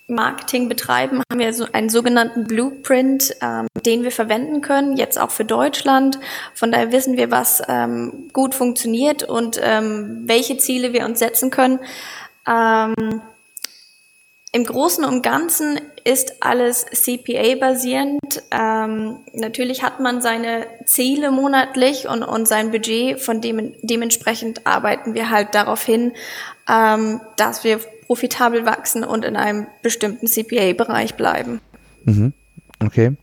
Marketing 0.08 0.70
betreiben, 0.70 1.22
haben 1.30 1.40
wir 1.40 1.54
so 1.54 1.68
einen 1.72 1.90
sogenannten 1.90 2.46
Blueprint, 2.46 3.36
ähm, 3.42 3.68
den 3.86 4.04
wir 4.04 4.12
verwenden 4.12 4.62
können, 4.62 4.96
jetzt 4.96 5.20
auch 5.20 5.32
für 5.32 5.44
Deutschland. 5.44 6.18
Von 6.54 6.72
daher 6.72 6.94
wissen 6.94 7.18
wir, 7.18 7.30
was 7.30 7.62
ähm, 7.68 8.30
gut 8.32 8.56
funktioniert 8.56 9.24
und 9.24 9.60
ähm, 9.62 10.24
welche 10.26 10.58
Ziele 10.58 10.94
wir 10.94 11.06
uns 11.06 11.20
setzen 11.20 11.52
können. 11.52 11.80
Ähm, 12.48 13.22
Im 14.54 14.64
Großen 14.64 15.04
und 15.04 15.24
Ganzen 15.24 15.80
ist 16.06 16.42
alles 16.42 16.86
CPA-basierend. 16.86 18.44
Ähm, 18.50 19.20
natürlich 19.34 19.84
hat 19.84 20.00
man 20.00 20.22
seine 20.22 20.68
Ziele 20.86 21.32
monatlich 21.32 22.08
und, 22.08 22.24
und 22.24 22.48
sein 22.48 22.72
Budget, 22.72 23.20
von 23.20 23.42
dem 23.42 23.74
dementsprechend 23.82 24.66
arbeiten 24.66 25.16
wir 25.16 25.30
halt 25.30 25.54
darauf 25.54 25.84
hin, 25.84 26.14
ähm, 26.70 27.20
dass 27.36 27.66
wir 27.66 27.82
profitabel 28.08 28.66
wachsen 28.66 29.04
und 29.04 29.24
in 29.24 29.36
einem 29.36 29.68
bestimmten 29.84 30.28
CPA-Bereich 30.28 31.16
bleiben. 31.16 31.62
Mhm. 32.06 32.34
Okay. 32.84 33.16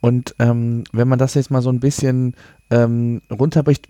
Und 0.00 0.34
ähm, 0.38 0.84
wenn 0.92 1.08
man 1.08 1.18
das 1.18 1.34
jetzt 1.34 1.50
mal 1.50 1.62
so 1.62 1.70
ein 1.70 1.80
bisschen 1.80 2.34
ähm, 2.70 3.22
runterbricht, 3.30 3.88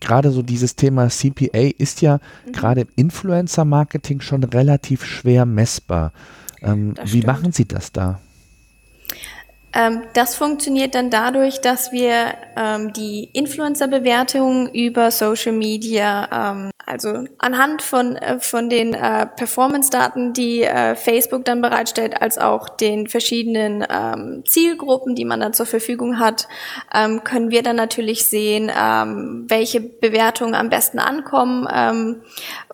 gerade 0.00 0.30
so 0.30 0.42
dieses 0.42 0.76
Thema 0.76 1.08
CPA 1.08 1.70
ist 1.78 2.00
ja 2.00 2.20
mhm. 2.46 2.52
gerade 2.52 2.80
im 2.82 2.88
Influencer-Marketing 2.96 4.20
schon 4.20 4.44
relativ 4.44 5.04
schwer 5.04 5.44
messbar. 5.44 6.12
Ähm, 6.62 6.94
wie 7.04 7.22
machen 7.22 7.52
Sie 7.52 7.66
das 7.66 7.92
da? 7.92 8.20
Ähm, 9.74 10.02
das 10.14 10.36
funktioniert 10.36 10.94
dann 10.94 11.10
dadurch, 11.10 11.60
dass 11.60 11.90
wir 11.90 12.34
ähm, 12.56 12.92
die 12.92 13.24
Influencer-Bewertungen 13.32 14.68
über 14.72 15.10
Social 15.10 15.52
Media 15.52 16.52
ähm, 16.52 16.70
also 16.86 17.24
anhand 17.38 17.82
von, 17.82 18.16
äh, 18.16 18.38
von 18.40 18.68
den 18.68 18.94
äh, 18.94 19.26
Performance-Daten, 19.26 20.34
die 20.34 20.62
äh, 20.62 20.94
Facebook 20.94 21.44
dann 21.44 21.62
bereitstellt, 21.62 22.20
als 22.20 22.36
auch 22.38 22.68
den 22.68 23.06
verschiedenen 23.06 23.84
ähm, 23.88 24.42
Zielgruppen, 24.46 25.14
die 25.14 25.24
man 25.24 25.40
dann 25.40 25.54
zur 25.54 25.66
Verfügung 25.66 26.18
hat, 26.18 26.46
ähm, 26.92 27.24
können 27.24 27.50
wir 27.50 27.62
dann 27.62 27.76
natürlich 27.76 28.26
sehen, 28.26 28.70
ähm, 28.76 29.46
welche 29.48 29.80
Bewertungen 29.80 30.54
am 30.54 30.68
besten 30.68 30.98
ankommen, 30.98 31.66
ähm, 31.72 32.22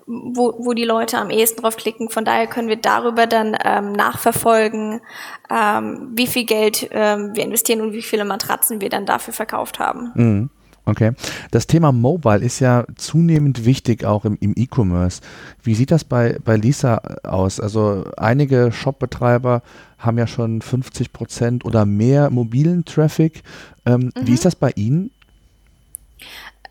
wo, 0.06 0.54
wo 0.58 0.72
die 0.72 0.84
Leute 0.84 1.18
am 1.18 1.30
ehesten 1.30 1.62
drauf 1.62 1.76
klicken. 1.76 2.08
Von 2.08 2.24
daher 2.24 2.48
können 2.48 2.68
wir 2.68 2.76
darüber 2.76 3.28
dann 3.28 3.56
ähm, 3.64 3.92
nachverfolgen, 3.92 5.00
ähm, 5.48 6.10
wie 6.14 6.26
viel 6.26 6.44
Geld 6.44 6.88
ähm, 6.90 7.30
wir 7.34 7.44
investieren 7.44 7.80
und 7.80 7.92
wie 7.92 8.02
viele 8.02 8.24
Matratzen 8.24 8.80
wir 8.80 8.88
dann 8.88 9.06
dafür 9.06 9.32
verkauft 9.34 9.78
haben. 9.78 10.10
Mhm. 10.14 10.50
Okay. 10.90 11.12
Das 11.52 11.68
Thema 11.68 11.92
Mobile 11.92 12.38
ist 12.38 12.58
ja 12.58 12.84
zunehmend 12.96 13.64
wichtig 13.64 14.04
auch 14.04 14.24
im, 14.24 14.36
im 14.40 14.54
E-Commerce. 14.56 15.20
Wie 15.62 15.76
sieht 15.76 15.92
das 15.92 16.02
bei, 16.02 16.38
bei 16.44 16.56
Lisa 16.56 16.96
aus? 17.22 17.60
Also 17.60 18.04
einige 18.16 18.72
Shopbetreiber 18.72 19.62
haben 19.98 20.18
ja 20.18 20.26
schon 20.26 20.62
50 20.62 21.12
Prozent 21.12 21.64
oder 21.64 21.86
mehr 21.86 22.30
mobilen 22.30 22.84
Traffic. 22.84 23.42
Ähm, 23.86 24.10
mhm. 24.16 24.26
Wie 24.26 24.34
ist 24.34 24.44
das 24.44 24.56
bei 24.56 24.72
Ihnen? 24.74 25.12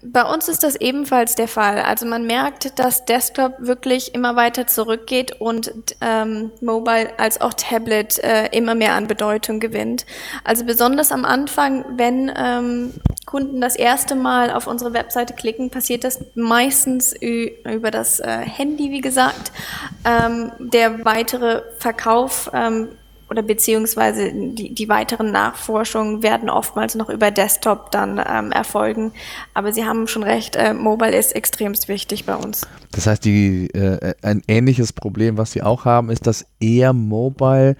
Bei 0.01 0.23
uns 0.23 0.47
ist 0.47 0.63
das 0.63 0.77
ebenfalls 0.77 1.35
der 1.35 1.49
Fall. 1.49 1.79
Also 1.79 2.05
man 2.05 2.25
merkt, 2.25 2.79
dass 2.79 3.03
Desktop 3.03 3.55
wirklich 3.59 4.15
immer 4.15 4.37
weiter 4.37 4.65
zurückgeht 4.65 5.41
und 5.41 5.73
ähm, 5.99 6.51
Mobile 6.61 7.11
als 7.17 7.41
auch 7.41 7.53
Tablet 7.53 8.17
äh, 8.19 8.47
immer 8.47 8.75
mehr 8.75 8.93
an 8.93 9.07
Bedeutung 9.07 9.59
gewinnt. 9.59 10.05
Also 10.45 10.63
besonders 10.63 11.11
am 11.11 11.25
Anfang, 11.25 11.83
wenn 11.97 12.31
ähm, 12.33 12.93
Kunden 13.25 13.59
das 13.59 13.75
erste 13.75 14.15
Mal 14.15 14.51
auf 14.51 14.67
unsere 14.67 14.93
Webseite 14.93 15.33
klicken, 15.33 15.69
passiert 15.69 16.05
das 16.05 16.23
meistens 16.33 17.13
über 17.13 17.91
das 17.91 18.21
äh, 18.21 18.39
Handy, 18.39 18.91
wie 18.91 19.01
gesagt. 19.01 19.51
Ähm, 20.05 20.51
der 20.59 21.03
weitere 21.03 21.61
Verkauf 21.77 22.49
ähm, 22.53 22.87
oder 23.29 23.41
beziehungsweise 23.41 24.31
die, 24.33 24.73
die 24.73 24.89
weiteren 24.89 25.31
Nachforschungen 25.31 26.23
werden 26.23 26.49
oftmals 26.49 26.95
noch 26.95 27.09
über 27.09 27.31
Desktop 27.31 27.91
dann 27.91 28.21
ähm, 28.25 28.51
erfolgen. 28.51 29.11
Aber 29.53 29.71
Sie 29.71 29.85
haben 29.85 30.07
schon 30.07 30.23
recht, 30.23 30.55
äh, 30.55 30.73
Mobile 30.73 31.15
ist 31.15 31.35
extremst 31.35 31.87
wichtig 31.87 32.25
bei 32.25 32.35
uns. 32.35 32.61
Das 32.91 33.07
heißt, 33.07 33.23
die, 33.25 33.67
äh, 33.73 34.13
ein 34.21 34.41
ähnliches 34.47 34.93
Problem, 34.93 35.37
was 35.37 35.51
Sie 35.51 35.61
auch 35.61 35.85
haben, 35.85 36.09
ist, 36.09 36.27
dass 36.27 36.45
eher 36.59 36.93
Mobile 36.93 37.75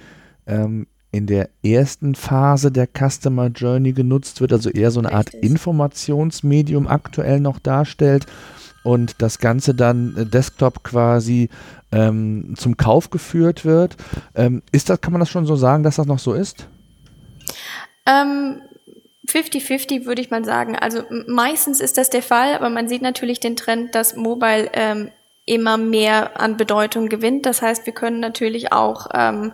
ähm, 0.46 0.88
in 1.12 1.26
der 1.26 1.50
ersten 1.64 2.14
Phase 2.14 2.72
der 2.72 2.88
Customer 2.88 3.48
Journey 3.48 3.94
genutzt 3.94 4.42
wird, 4.42 4.54
also 4.54 4.70
eher 4.70 4.92
so 4.92 5.00
eine 5.00 5.10
Richtig. 5.10 5.36
Art 5.36 5.44
Informationsmedium 5.44 6.88
aktuell 6.88 7.40
noch 7.40 7.58
darstellt 7.60 8.28
und 8.90 9.22
das 9.22 9.38
Ganze 9.38 9.76
dann 9.76 10.18
äh, 10.18 10.26
Desktop 10.26 10.84
quasi 10.84 11.50
ähm, 11.92 12.56
zum 12.58 12.76
Kauf 12.76 13.12
geführt 13.12 13.64
wird. 13.64 13.96
Ähm, 14.34 14.64
ist 14.72 14.90
das, 14.90 15.00
kann 15.00 15.14
man 15.14 15.20
das 15.20 15.30
schon 15.30 15.46
so 15.46 15.56
sagen, 15.56 15.84
dass 15.84 15.98
das 15.98 16.08
noch 16.08 16.18
so 16.18 16.34
ist? 16.34 16.66
Ähm, 18.08 18.64
50-50 19.28 20.06
würde 20.06 20.24
ich 20.24 20.32
mal 20.32 20.44
sagen. 20.44 20.76
Also 20.76 21.04
meistens 21.28 21.82
ist 21.82 22.00
das 22.00 22.10
der 22.10 22.24
Fall, 22.24 22.56
aber 22.56 22.72
man 22.72 22.88
sieht 22.88 23.04
natürlich 23.04 23.40
den 23.40 23.56
Trend, 23.56 23.94
dass 23.94 24.16
Mobile 24.16 24.72
ähm, 24.74 25.12
immer 25.46 25.78
mehr 25.78 26.42
an 26.42 26.58
Bedeutung 26.58 27.10
gewinnt. 27.10 27.46
Das 27.46 27.62
heißt, 27.62 27.86
wir 27.86 27.94
können 27.94 28.20
natürlich 28.20 28.74
auch 28.74 29.06
ähm, 29.14 29.54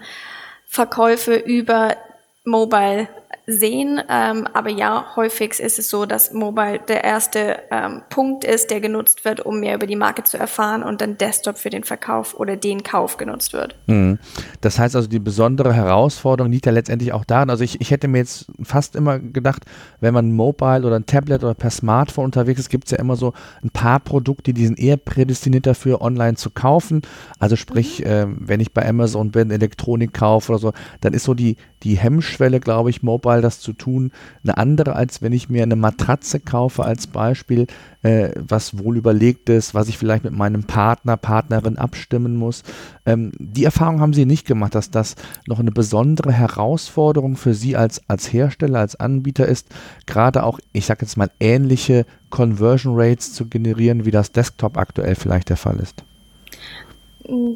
Verkäufe 0.66 1.36
über 1.36 1.98
Mobile 2.46 3.10
sehen. 3.48 4.02
Ähm, 4.10 4.48
aber 4.54 4.70
ja, 4.70 5.16
häufig 5.16 5.60
ist 5.60 5.80
es 5.80 5.90
so, 5.90 6.06
dass 6.06 6.34
Mobile 6.34 6.80
der 6.88 7.04
erste 7.04 7.60
ähm, 7.72 8.02
Punkt 8.10 8.44
ist, 8.44 8.72
der 8.72 8.82
genutzt 8.82 9.26
wird, 9.26 9.46
um 9.46 9.60
mehr 9.60 9.76
über 9.76 9.88
die 9.88 9.96
Marke 9.96 10.24
zu 10.24 10.38
erfahren 10.38 10.84
und 10.84 11.02
dann 11.02 11.18
Desktop 11.18 11.58
für 11.58 11.70
den 11.70 11.84
Verkauf 11.84 12.40
oder 12.40 12.56
den 12.56 12.84
Kauf 12.84 13.18
genutzt 13.18 13.54
wird. 13.54 13.76
Mhm. 13.88 14.20
Das 14.62 14.80
heißt 14.80 14.96
also, 14.96 15.08
die 15.08 15.20
besondere 15.20 15.74
Herausforderung 15.74 16.52
liegt 16.52 16.66
ja 16.66 16.72
letztendlich 16.72 17.14
auch 17.14 17.26
darin. 17.26 17.50
Also 17.50 17.64
ich, 17.64 17.80
ich 17.82 17.92
hätte 17.92 18.08
mir 18.08 18.20
jetzt 18.20 18.48
fast 18.64 18.96
immer 18.96 19.20
gedacht, 19.20 19.66
wenn 20.00 20.14
man 20.14 20.32
Mobile 20.32 20.86
oder 20.86 20.96
ein 20.96 21.06
Tablet 21.06 21.44
oder 21.44 21.54
per 21.54 21.70
Smartphone 21.70 22.26
unterwegs 22.26 22.60
ist, 22.60 22.70
gibt 22.70 22.86
es 22.86 22.92
ja 22.92 23.00
immer 23.00 23.16
so 23.16 23.34
ein 23.64 23.70
paar 23.70 24.00
Produkte, 24.00 24.54
die 24.54 24.66
sind 24.66 24.80
eher 24.80 24.98
prädestiniert 24.98 25.68
dafür, 25.68 26.02
online 26.02 26.36
zu 26.36 26.50
kaufen. 26.50 27.02
Also 27.40 27.56
sprich, 27.56 28.00
mhm. 28.00 28.06
äh, 28.06 28.26
wenn 28.28 28.60
ich 28.60 28.74
bei 28.74 28.88
Amazon 28.88 29.32
bin, 29.32 29.52
Elektronik 29.52 30.14
kaufe 30.14 30.54
oder 30.54 30.60
so, 30.60 30.74
dann 31.02 31.14
ist 31.14 31.24
so 31.24 31.34
die, 31.34 31.58
die 31.84 31.98
Hemmschwelle, 31.98 32.60
glaube 32.60 32.90
ich, 32.90 33.04
Mobile 33.04 33.35
das 33.42 33.60
zu 33.60 33.74
tun, 33.74 34.12
eine 34.44 34.58
andere, 34.58 34.96
als 34.96 35.22
wenn 35.22 35.34
ich 35.34 35.50
mir 35.50 35.64
eine 35.64 35.76
Matratze 35.76 36.40
kaufe 36.40 36.84
als 36.84 37.08
Beispiel, 37.08 37.68
äh, 38.04 38.30
was 38.36 38.78
wohl 38.78 38.98
überlegt 38.98 39.50
ist, 39.50 39.74
was 39.74 39.88
ich 39.88 39.98
vielleicht 39.98 40.24
mit 40.24 40.34
meinem 40.34 40.64
Partner, 40.64 41.18
Partnerin 41.18 41.78
abstimmen 41.78 42.36
muss. 42.36 42.64
Ähm, 43.06 43.32
die 43.38 43.64
Erfahrung 43.64 44.02
haben 44.02 44.14
Sie 44.14 44.26
nicht 44.26 44.46
gemacht, 44.46 44.76
dass 44.76 44.92
das 44.92 45.16
noch 45.48 45.60
eine 45.60 45.72
besondere 45.72 46.32
Herausforderung 46.32 47.36
für 47.36 47.54
Sie 47.54 47.76
als, 47.76 48.02
als 48.08 48.32
Hersteller, 48.32 48.80
als 48.80 49.00
Anbieter 49.00 49.48
ist, 49.48 49.68
gerade 50.06 50.44
auch, 50.44 50.60
ich 50.74 50.86
sage 50.86 51.02
jetzt 51.02 51.18
mal, 51.18 51.32
ähnliche 51.40 52.06
Conversion 52.30 52.94
Rates 52.96 53.34
zu 53.34 53.48
generieren, 53.48 54.06
wie 54.06 54.12
das 54.12 54.32
Desktop 54.32 54.78
aktuell 54.78 55.16
vielleicht 55.16 55.50
der 55.50 55.58
Fall 55.58 55.78
ist. 55.80 56.04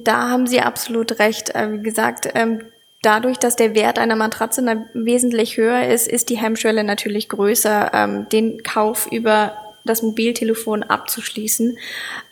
Da 0.04 0.30
haben 0.30 0.48
Sie 0.48 0.62
absolut 0.62 1.20
recht. 1.20 1.54
Äh, 1.54 1.74
wie 1.74 1.84
gesagt, 1.84 2.30
ähm, 2.34 2.62
dadurch, 3.02 3.38
dass 3.38 3.56
der 3.56 3.76
Wert 3.76 4.00
einer 4.00 4.16
Matratze 4.16 4.64
wesentlich 4.94 5.58
höher 5.58 5.88
ist, 5.88 6.08
ist 6.08 6.30
die 6.30 6.38
Hemmschwelle 6.38 6.84
natürlich 6.84 7.30
größer, 7.30 7.92
ähm, 7.94 8.30
den 8.30 8.64
Kauf 8.64 9.08
über 9.12 9.54
das 9.86 10.02
Mobiltelefon 10.02 10.84
abzuschließen. 10.84 11.78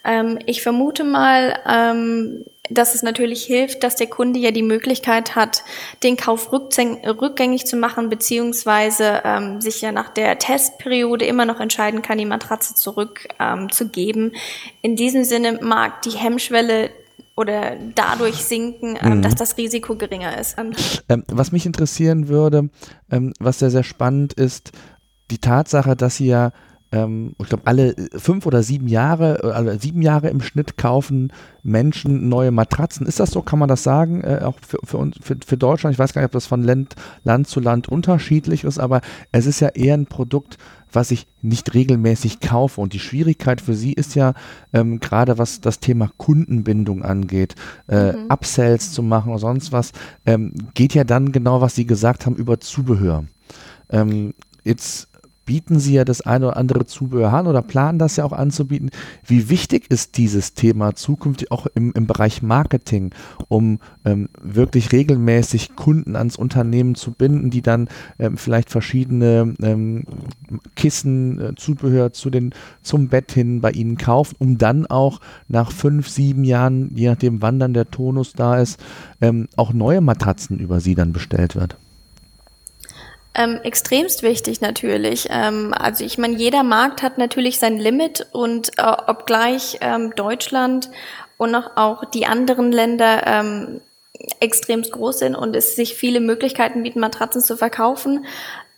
Ähm, 0.03 0.39
ich 0.45 0.61
vermute 0.61 1.03
mal, 1.03 1.59
ähm, 1.67 2.45
dass 2.69 2.95
es 2.95 3.01
natürlich 3.01 3.43
hilft, 3.43 3.83
dass 3.83 3.95
der 3.95 4.07
Kunde 4.07 4.39
ja 4.39 4.51
die 4.51 4.61
Möglichkeit 4.61 5.35
hat, 5.35 5.63
den 6.03 6.17
Kauf 6.17 6.51
rückgängig 6.51 7.65
zu 7.65 7.77
machen, 7.77 8.09
beziehungsweise 8.09 9.21
ähm, 9.23 9.61
sich 9.61 9.81
ja 9.81 9.91
nach 9.91 10.09
der 10.09 10.37
Testperiode 10.37 11.25
immer 11.25 11.45
noch 11.45 11.61
entscheiden 11.61 12.01
kann, 12.01 12.17
die 12.17 12.25
Matratze 12.25 12.75
zurückzugeben. 12.75 14.33
Ähm, 14.33 14.39
In 14.81 14.95
diesem 14.97 15.23
Sinne 15.23 15.59
mag 15.61 16.01
die 16.01 16.11
Hemmschwelle 16.11 16.89
oder 17.37 17.77
dadurch 17.95 18.43
sinken, 18.43 18.97
ähm, 19.01 19.17
mhm. 19.17 19.21
dass 19.21 19.35
das 19.35 19.55
Risiko 19.57 19.95
geringer 19.95 20.37
ist. 20.37 20.57
Ähm, 21.07 21.23
was 21.27 21.51
mich 21.51 21.65
interessieren 21.65 22.27
würde, 22.27 22.69
ähm, 23.09 23.33
was 23.39 23.59
sehr, 23.59 23.69
sehr 23.69 23.83
spannend 23.83 24.33
ist, 24.33 24.71
die 25.31 25.37
Tatsache, 25.37 25.95
dass 25.95 26.17
Sie 26.17 26.27
ja 26.27 26.51
ähm, 26.91 27.35
ich 27.39 27.49
glaube, 27.49 27.63
alle 27.65 27.95
fünf 28.15 28.45
oder 28.45 28.63
sieben 28.63 28.87
Jahre, 28.87 29.43
äh, 29.43 29.51
also 29.51 29.77
sieben 29.77 30.01
Jahre 30.01 30.29
im 30.29 30.41
Schnitt 30.41 30.77
kaufen 30.77 31.33
Menschen 31.63 32.29
neue 32.29 32.51
Matratzen. 32.51 33.05
Ist 33.05 33.19
das 33.19 33.31
so? 33.31 33.41
Kann 33.41 33.59
man 33.59 33.67
das 33.67 33.83
sagen? 33.83 34.23
Äh, 34.23 34.41
auch 34.43 34.55
für, 34.65 34.79
für, 34.83 34.97
uns, 34.97 35.17
für, 35.21 35.35
für 35.45 35.57
Deutschland? 35.57 35.93
Ich 35.93 35.99
weiß 35.99 36.13
gar 36.13 36.21
nicht, 36.21 36.27
ob 36.27 36.31
das 36.31 36.47
von 36.47 36.63
Land, 36.63 36.95
Land 37.23 37.47
zu 37.47 37.59
Land 37.59 37.89
unterschiedlich 37.89 38.63
ist, 38.63 38.79
aber 38.79 39.01
es 39.31 39.45
ist 39.45 39.59
ja 39.59 39.69
eher 39.69 39.95
ein 39.95 40.05
Produkt, 40.05 40.57
was 40.91 41.11
ich 41.11 41.27
nicht 41.41 41.73
regelmäßig 41.73 42.39
kaufe. 42.39 42.81
Und 42.81 42.93
die 42.93 42.99
Schwierigkeit 42.99 43.61
für 43.61 43.75
sie 43.75 43.93
ist 43.93 44.15
ja, 44.15 44.33
ähm, 44.73 44.99
gerade 44.99 45.37
was 45.37 45.61
das 45.61 45.79
Thema 45.79 46.11
Kundenbindung 46.17 47.03
angeht, 47.03 47.55
äh, 47.87 48.13
mhm. 48.13 48.25
Upsells 48.29 48.91
zu 48.91 49.03
machen 49.03 49.31
oder 49.31 49.39
sonst 49.39 49.71
was, 49.71 49.91
ähm, 50.25 50.53
geht 50.73 50.93
ja 50.93 51.03
dann 51.03 51.31
genau, 51.31 51.61
was 51.61 51.75
Sie 51.75 51.85
gesagt 51.85 52.25
haben, 52.25 52.35
über 52.35 52.59
Zubehör. 52.59 53.25
Ähm, 53.89 54.33
jetzt 54.63 55.06
bieten 55.47 55.79
Sie 55.79 55.93
ja 55.93 56.05
das 56.05 56.21
eine 56.21 56.49
oder 56.49 56.57
andere 56.57 56.85
Zubehör 56.85 57.33
an 57.33 57.47
oder 57.47 57.63
planen 57.63 57.97
das 57.97 58.17
ja 58.17 58.25
auch 58.25 58.33
anzubieten. 58.33 58.91
Wie 59.25 59.49
wichtig 59.49 59.89
ist 59.89 60.17
dieses 60.17 60.53
Thema 60.53 60.93
zukünftig 60.93 61.51
auch 61.51 61.65
im, 61.73 61.93
im 61.93 62.05
Bereich 62.05 62.43
Marketing, 62.43 63.11
um 63.47 63.79
ähm, 64.05 64.29
wirklich 64.39 64.91
regelmäßig 64.91 65.75
Kunden 65.75 66.15
ans 66.15 66.35
Unternehmen 66.35 66.95
zu 66.95 67.11
binden, 67.11 67.49
die 67.49 67.61
dann 67.61 67.87
ähm, 68.19 68.37
vielleicht 68.37 68.69
verschiedene 68.69 69.55
ähm, 69.61 70.03
Kissen, 70.75 71.39
äh, 71.39 71.55
Zubehör 71.55 72.11
zu 72.11 72.29
den, 72.29 72.53
zum 72.81 73.07
Bett 73.07 73.31
hin 73.31 73.61
bei 73.61 73.71
Ihnen 73.71 73.97
kaufen, 73.97 74.35
um 74.39 74.57
dann 74.57 74.85
auch 74.85 75.21
nach 75.47 75.71
fünf, 75.71 76.09
sieben 76.09 76.43
Jahren, 76.43 76.91
je 76.93 77.07
nachdem 77.07 77.41
wann 77.41 77.57
dann 77.57 77.73
der 77.73 77.89
Tonus 77.89 78.33
da 78.33 78.59
ist, 78.59 78.83
ähm, 79.21 79.47
auch 79.55 79.71
neue 79.71 80.01
Matratzen 80.01 80.59
über 80.59 80.81
Sie 80.81 80.93
dann 80.93 81.13
bestellt 81.13 81.55
wird? 81.55 81.77
Ähm, 83.37 83.59
extremst 83.63 84.23
wichtig 84.23 84.61
natürlich. 84.61 85.27
Ähm, 85.29 85.71
also 85.77 86.03
ich 86.03 86.17
meine, 86.17 86.35
jeder 86.35 86.63
Markt 86.63 87.03
hat 87.03 87.19
natürlich 87.19 87.59
sein 87.59 87.77
Limit 87.77 88.25
und 88.31 88.71
äh, 88.79 88.81
obgleich 88.81 89.77
ähm, 89.81 90.15
Deutschland 90.15 90.89
und 91.37 91.53
auch 91.53 92.03
die 92.05 92.25
anderen 92.25 92.71
Länder 92.71 93.27
ähm, 93.27 93.81
extremst 94.39 94.91
groß 94.91 95.19
sind 95.19 95.35
und 95.35 95.55
es 95.55 95.75
sich 95.75 95.93
viele 95.93 96.19
Möglichkeiten 96.19 96.81
bieten, 96.81 96.99
Matratzen 96.99 97.41
zu 97.41 97.55
verkaufen, 97.55 98.25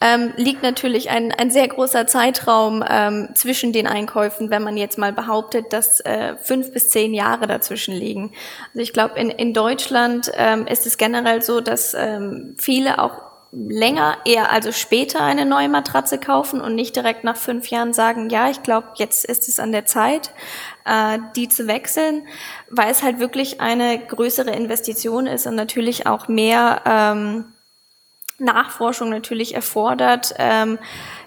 ähm, 0.01 0.33
liegt 0.35 0.61
natürlich 0.61 1.09
ein, 1.09 1.31
ein 1.31 1.51
sehr 1.51 1.67
großer 1.67 2.07
Zeitraum 2.07 2.83
ähm, 2.87 3.29
zwischen 3.35 3.71
den 3.73 3.87
Einkäufen, 3.87 4.49
wenn 4.49 4.63
man 4.63 4.75
jetzt 4.75 4.97
mal 4.97 5.13
behauptet, 5.13 5.71
dass 5.71 6.01
äh, 6.01 6.35
fünf 6.41 6.73
bis 6.73 6.89
zehn 6.89 7.13
Jahre 7.13 7.47
dazwischen 7.47 7.93
liegen. 7.93 8.33
Also 8.73 8.81
ich 8.81 8.91
glaube, 8.91 9.19
in, 9.19 9.29
in 9.29 9.53
Deutschland 9.53 10.31
ähm, 10.35 10.67
ist 10.67 10.85
es 10.85 10.97
generell 10.97 11.41
so, 11.41 11.61
dass 11.61 11.93
ähm, 11.93 12.55
viele 12.57 12.99
auch 12.99 13.28
länger, 13.51 14.17
eher 14.25 14.51
also 14.51 14.71
später 14.71 15.21
eine 15.21 15.45
neue 15.45 15.69
Matratze 15.69 16.19
kaufen 16.19 16.61
und 16.61 16.75
nicht 16.75 16.95
direkt 16.95 17.23
nach 17.23 17.35
fünf 17.35 17.69
Jahren 17.69 17.93
sagen, 17.93 18.29
ja, 18.29 18.49
ich 18.49 18.61
glaube, 18.61 18.89
jetzt 18.95 19.25
ist 19.25 19.47
es 19.47 19.59
an 19.59 19.71
der 19.71 19.85
Zeit, 19.85 20.31
äh, 20.85 21.17
die 21.35 21.49
zu 21.49 21.67
wechseln, 21.67 22.27
weil 22.69 22.91
es 22.91 23.01
halt 23.01 23.19
wirklich 23.19 23.59
eine 23.59 23.97
größere 23.97 24.51
Investition 24.51 25.25
ist 25.25 25.47
und 25.47 25.55
natürlich 25.55 26.05
auch 26.05 26.27
mehr 26.27 26.81
ähm, 26.85 27.45
Nachforschung 28.37 29.09
natürlich 29.09 29.55
erfordert, 29.55 30.35
ähm, 30.37 30.77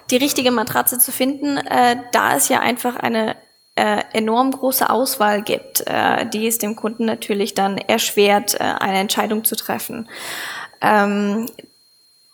die 0.09 0.17
richtige 0.17 0.51
Matratze 0.51 0.99
zu 0.99 1.11
finden, 1.11 1.57
äh, 1.57 1.97
da 2.11 2.35
es 2.35 2.47
ja 2.49 2.59
einfach 2.59 2.95
eine 2.95 3.35
äh, 3.75 4.01
enorm 4.13 4.51
große 4.51 4.89
Auswahl 4.89 5.41
gibt, 5.41 5.83
äh, 5.87 6.25
die 6.27 6.47
es 6.47 6.57
dem 6.57 6.75
Kunden 6.75 7.05
natürlich 7.05 7.53
dann 7.53 7.77
erschwert, 7.77 8.55
äh, 8.55 8.59
eine 8.59 8.99
Entscheidung 8.99 9.43
zu 9.43 9.55
treffen. 9.55 10.07
Ähm, 10.81 11.47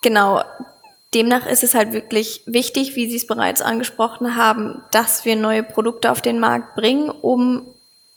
genau. 0.00 0.42
Demnach 1.12 1.46
ist 1.46 1.64
es 1.64 1.74
halt 1.74 1.92
wirklich 1.92 2.42
wichtig, 2.46 2.94
wie 2.94 3.10
Sie 3.10 3.16
es 3.16 3.26
bereits 3.26 3.62
angesprochen 3.62 4.36
haben, 4.36 4.82
dass 4.92 5.24
wir 5.24 5.34
neue 5.34 5.64
Produkte 5.64 6.12
auf 6.12 6.22
den 6.22 6.38
Markt 6.38 6.76
bringen, 6.76 7.10
um 7.10 7.66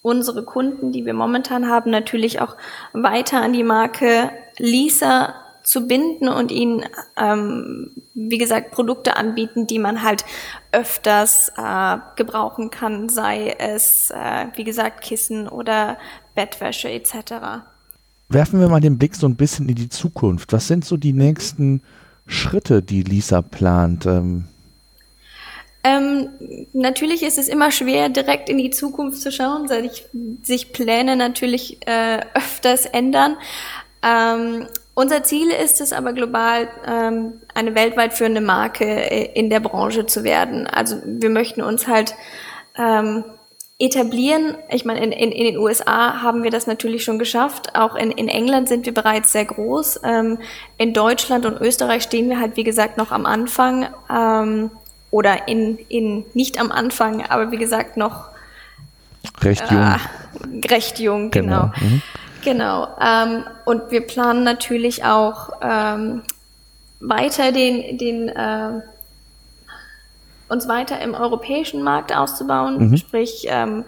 unsere 0.04 0.44
Kunden, 0.44 0.92
die 0.92 1.06
wir 1.06 1.16
momentan 1.16 1.68
haben, 1.68 1.90
natürlich 1.90 2.40
auch 2.40 2.56
weiter 2.92 3.42
an 3.42 3.54
die 3.54 3.64
Marke 3.64 4.30
Lisa 4.58 5.34
zu 5.64 5.88
binden 5.88 6.28
und 6.28 6.52
ihnen, 6.52 6.86
ähm, 7.18 7.92
wie 8.14 8.38
gesagt, 8.38 8.72
Produkte 8.72 9.16
anbieten, 9.16 9.66
die 9.66 9.80
man 9.80 10.04
halt 10.04 10.26
öfters 10.72 11.52
äh, 11.58 11.98
gebrauchen 12.16 12.70
kann, 12.70 13.10
sei 13.10 13.56
es, 13.58 14.12
äh, 14.12 14.48
wie 14.56 14.66
gesagt, 14.66 15.02
Kissen 15.02 15.48
oder 15.48 15.98
Bettwäsche 16.36 16.90
etc. 16.90 17.64
Werfen 18.30 18.60
wir 18.60 18.70
mal 18.70 18.82
den 18.82 18.98
Blick 18.98 19.16
so 19.16 19.28
ein 19.28 19.36
bisschen 19.36 19.70
in 19.70 19.76
die 19.76 19.90
Zukunft. 19.90 20.54
Was 20.54 20.68
sind 20.68 20.86
so 20.86 20.98
die 20.98 21.14
nächsten 21.14 21.82
Schritte, 22.26 22.82
die 22.82 23.04
Lisa 23.04 23.42
plant? 23.42 24.06
Ähm 24.06 24.46
ähm, 25.84 26.30
natürlich 26.72 27.24
ist 27.24 27.38
es 27.38 27.50
immer 27.50 27.70
schwer, 27.70 28.08
direkt 28.08 28.50
in 28.50 28.58
die 28.58 28.70
Zukunft 28.70 29.22
zu 29.22 29.32
schauen, 29.32 29.68
seit 29.68 29.84
ich, 29.84 30.06
sich 30.42 30.72
Pläne 30.72 31.18
natürlich 31.18 31.86
äh, 31.86 32.22
öfters 32.34 32.86
ändern. 32.86 33.36
Ähm, 34.02 34.68
unser 34.96 35.24
Ziel 35.24 35.50
ist 35.50 35.82
es 35.82 35.92
aber 35.92 36.14
global, 36.14 36.70
ähm, 36.88 37.34
eine 37.54 37.76
weltweit 37.76 38.14
führende 38.14 38.42
Marke 38.42 38.86
äh, 38.86 39.38
in 39.38 39.50
der 39.50 39.60
Branche 39.60 40.06
zu 40.06 40.24
werden. 40.24 40.68
Also 40.68 40.98
wir 41.04 41.30
möchten 41.30 41.62
uns 41.62 41.88
halt 41.88 42.16
ähm, 42.78 43.26
etablieren. 43.80 44.56
Ich 44.70 44.86
meine, 44.86 45.04
in, 45.04 45.12
in, 45.12 45.32
in 45.32 45.46
den 45.46 45.58
USA 45.58 46.22
haben 46.22 46.44
wir 46.44 46.52
das 46.52 46.68
natürlich 46.68 47.04
schon 47.04 47.20
geschafft. 47.20 47.76
Auch 47.76 47.96
in, 47.96 48.12
in 48.12 48.28
England 48.28 48.70
sind 48.70 48.86
wir 48.86 48.94
bereits 48.94 49.32
sehr 49.32 49.46
groß. 49.46 50.02
Ähm, 50.04 50.38
in 50.78 50.94
Deutschland 50.94 51.46
und 51.46 51.60
Österreich 51.60 52.04
stehen 52.04 52.30
wir 52.30 52.40
halt, 52.40 52.56
wie 52.56 52.64
gesagt, 52.64 52.98
noch 52.98 53.12
am 53.12 53.26
Anfang. 53.26 53.88
Ähm, 54.10 54.72
oder 55.12 55.48
in, 55.48 55.78
in 55.90 56.26
nicht 56.34 56.60
am 56.60 56.72
Anfang, 56.72 57.24
aber 57.24 57.52
wie 57.52 57.58
gesagt, 57.58 57.98
noch 57.98 58.30
recht 59.42 59.70
jung. 59.70 59.80
Äh, 59.80 60.68
recht 60.68 61.00
jung, 61.00 61.30
genau. 61.30 61.72
genau. 61.80 61.88
Mhm. 61.88 62.02
Genau. 62.44 62.88
Ähm, 63.00 63.44
und 63.66 63.92
wir 63.92 64.02
planen 64.02 64.44
natürlich 64.44 65.06
auch 65.06 65.50
ähm, 65.62 66.24
weiter 67.00 67.52
den, 67.52 67.98
den 67.98 68.30
äh, 68.30 68.82
uns 70.54 70.68
weiter 70.68 71.02
im 71.02 71.14
europäischen 71.14 71.84
Markt 71.84 72.16
auszubauen, 72.16 72.90
mhm. 72.90 72.98
sprich 72.98 73.48
ähm, 73.50 73.84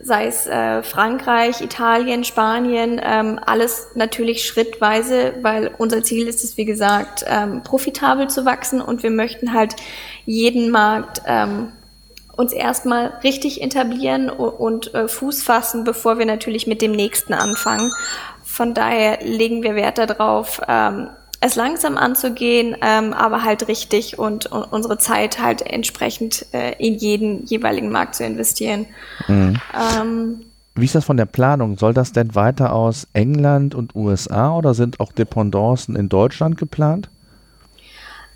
sei 0.00 0.26
es 0.26 0.46
äh, 0.46 0.82
Frankreich, 0.82 1.60
Italien, 1.60 2.24
Spanien, 2.24 3.00
ähm, 3.02 3.40
alles 3.44 3.88
natürlich 3.94 4.44
schrittweise, 4.44 5.34
weil 5.42 5.70
unser 5.78 6.02
Ziel 6.02 6.28
ist 6.28 6.44
es, 6.44 6.56
wie 6.56 6.64
gesagt, 6.64 7.24
ähm, 7.26 7.62
profitabel 7.62 8.28
zu 8.28 8.44
wachsen 8.44 8.80
und 8.80 9.02
wir 9.02 9.10
möchten 9.10 9.52
halt 9.52 9.74
jeden 10.24 10.70
Markt 10.70 11.22
ähm, 11.26 11.72
uns 12.36 12.52
erstmal 12.52 13.18
richtig 13.24 13.62
etablieren 13.62 14.30
und 14.30 14.94
äh, 14.94 15.08
Fuß 15.08 15.42
fassen, 15.42 15.82
bevor 15.82 16.18
wir 16.18 16.26
natürlich 16.26 16.68
mit 16.68 16.80
dem 16.80 16.92
nächsten 16.92 17.34
anfangen. 17.34 17.90
Von 18.44 18.74
daher 18.74 19.18
legen 19.22 19.64
wir 19.64 19.74
Wert 19.74 19.98
darauf, 19.98 20.60
ähm, 20.68 21.08
es 21.40 21.54
langsam 21.54 21.96
anzugehen, 21.96 22.76
ähm, 22.80 23.12
aber 23.12 23.44
halt 23.44 23.68
richtig 23.68 24.18
und, 24.18 24.46
und, 24.46 24.64
unsere 24.64 24.98
Zeit 24.98 25.40
halt 25.40 25.62
entsprechend 25.62 26.46
äh, 26.52 26.72
in 26.78 26.94
jeden 26.94 27.44
jeweiligen 27.46 27.90
Markt 27.90 28.16
zu 28.16 28.24
investieren. 28.24 28.86
Mhm. 29.28 29.56
Ähm, 29.74 30.40
Wie 30.74 30.84
ist 30.84 30.94
das 30.94 31.04
von 31.04 31.16
der 31.16 31.26
Planung? 31.26 31.78
Soll 31.78 31.94
das 31.94 32.12
denn 32.12 32.34
weiter 32.34 32.72
aus 32.72 33.06
England 33.12 33.74
und 33.74 33.94
USA 33.94 34.56
oder 34.56 34.74
sind 34.74 35.00
auch 35.00 35.12
Dependancen 35.12 35.94
in 35.94 36.08
Deutschland 36.08 36.56
geplant? 36.56 37.08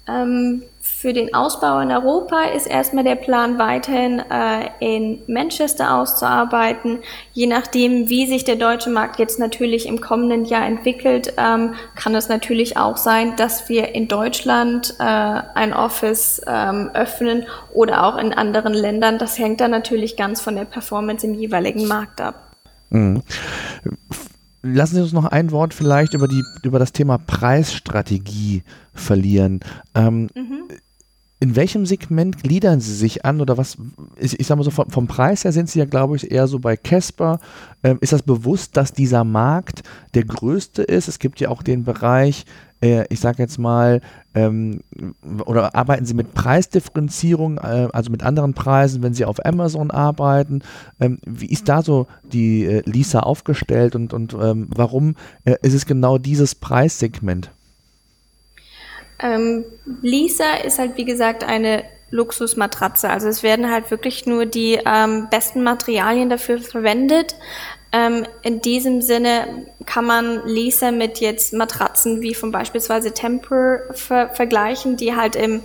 Ähm, 0.09 0.63
für 1.03 1.13
den 1.13 1.35
Ausbau 1.35 1.81
in 1.81 1.91
Europa 1.91 2.45
ist 2.55 2.69
erstmal 2.69 3.03
der 3.03 3.17
Plan 3.17 3.59
weiterhin 3.59 4.21
äh, 4.21 4.69
in 4.79 5.19
Manchester 5.27 5.97
auszuarbeiten. 5.97 7.01
Je 7.33 7.49
nachdem, 7.49 8.09
wie 8.09 8.29
sich 8.29 8.45
der 8.45 8.55
deutsche 8.55 8.89
Markt 8.89 9.19
jetzt 9.19 9.41
natürlich 9.41 9.87
im 9.87 10.01
kommenden 10.01 10.45
Jahr 10.45 10.65
entwickelt, 10.65 11.35
ähm, 11.39 11.75
kann 11.97 12.15
es 12.15 12.29
natürlich 12.29 12.77
auch 12.77 12.97
sein, 12.97 13.35
dass 13.35 13.69
wir 13.69 13.97
in 13.97 14.07
Deutschland 14.07 14.95
äh, 15.01 15.03
ein 15.03 15.73
Office 15.73 16.41
ähm, 16.47 16.91
öffnen 16.95 17.47
oder 17.75 18.05
auch 18.05 18.17
in 18.17 18.33
anderen 18.33 18.73
Ländern. 18.73 19.19
Das 19.19 19.37
hängt 19.41 19.61
dann 19.61 19.73
natürlich 19.73 20.17
ganz 20.17 20.41
von 20.41 20.55
der 20.55 20.67
Performance 20.67 21.27
im 21.27 21.35
jeweiligen 21.35 21.89
Markt 21.89 22.21
ab. 22.21 22.55
Mhm. 22.91 23.25
Lassen 24.63 24.95
Sie 24.95 25.03
uns 25.03 25.13
noch 25.13 25.25
ein 25.25 25.51
Wort 25.51 25.75
vielleicht 25.75 26.15
über, 26.15 26.29
die, 26.29 26.45
über 26.63 26.79
das 26.79 26.93
Thema 26.93 27.19
Preisstrategie 27.19 28.63
verlieren. 28.95 29.59
Ähm, 29.97 30.29
mhm 30.37 30.63
in 31.43 31.57
welchem 31.57 31.87
Segment 31.87 32.41
gliedern 32.45 32.79
Sie 32.79 32.95
sich 32.95 33.25
an 33.25 33.41
oder 33.41 33.59
was, 33.59 33.77
ich, 34.17 34.39
ich 34.39 34.47
sage 34.47 34.59
mal 34.59 34.65
so, 34.65 34.71
vom, 34.71 34.89
vom, 34.91 35.09
Preis 35.09 35.43
her 35.43 35.51
sind 35.51 35.69
Sie 35.69 35.81
ja, 35.81 35.87
glaube 35.87 36.15
ich, 36.15 36.31
eher 36.31 36.47
so 36.47 36.61
bei 36.61 36.77
Casper. 36.77 37.41
Ähm, 37.83 37.99
ist 38.01 38.13
das 38.13 38.23
bewusst, 38.23 38.77
dass 38.77 38.93
dieser 38.93 39.25
Markt 39.25 39.83
der 40.15 40.23
größte 40.23 40.85
ist? 40.85 41.09
Es 41.09 41.19
gibt 41.19 41.41
ja 41.41 41.49
auch 41.49 41.65
den 41.65 41.83
Bereich, 41.83 42.45
äh, 42.81 43.07
ich 43.09 43.19
sage 43.19 43.43
jetzt 43.43 43.59
mal, 43.59 44.03
ähm, 44.37 44.83
oder 45.45 45.75
arbeiten 45.75 46.05
Sie 46.05 46.15
mit 46.15 46.33
Preisdifferenzierung, 46.33 47.59
äh, 47.59 47.89
also 47.93 48.13
mit 48.13 48.23
anderen 48.23 48.55
Preisen, 48.55 49.03
wenn 49.03 49.13
Sie 49.13 49.25
auf 49.25 49.45
Amazon 49.45 49.91
arbeiten? 49.91 50.63
Ähm, 51.01 51.19
wie 51.27 51.47
ist 51.47 51.69
da 51.69 51.83
so 51.83 52.07
die 52.23 52.67
äh, 52.67 52.83
Lisa 52.85 53.19
aufgestellt 53.19 53.97
und, 53.97 54.15
und 54.15 54.33
ähm, 54.41 54.69
warum 54.73 55.17
äh, 55.45 55.57
ist 55.63 55.75
es 55.75 55.87
genau 55.87 56.19
dieses 56.19 56.55
Preissegment? 56.55 57.51
Ähm, 59.23 59.65
Lisa 60.03 60.55
ist 60.65 60.79
halt, 60.79 60.97
wie 60.97 61.05
gesagt, 61.05 61.45
eine 61.45 61.85
Luxusmatratze. 62.11 63.09
Also 63.09 63.29
es 63.29 63.43
werden 63.43 63.71
halt 63.71 63.91
wirklich 63.91 64.27
nur 64.27 64.47
die 64.47 64.79
ähm, 64.85 65.29
besten 65.31 65.63
Materialien 65.63 66.29
dafür 66.29 66.59
verwendet. 66.59 67.35
Ähm, 67.91 68.27
in 68.43 68.61
diesem 68.61 69.03
Sinne 69.03 69.67
kann 69.87 70.07
man 70.07 70.47
Lisa 70.47 70.91
mit 70.91 71.19
jetzt 71.21 71.53
Matratzen 71.53 72.21
wie 72.21 72.35
von 72.35 72.53
beispielsweise 72.53 73.13
Temper 73.13 73.81
ver 73.93 74.31
vergleichen, 74.31 74.97
die 74.97 75.15
halt 75.15 75.37
im 75.37 75.63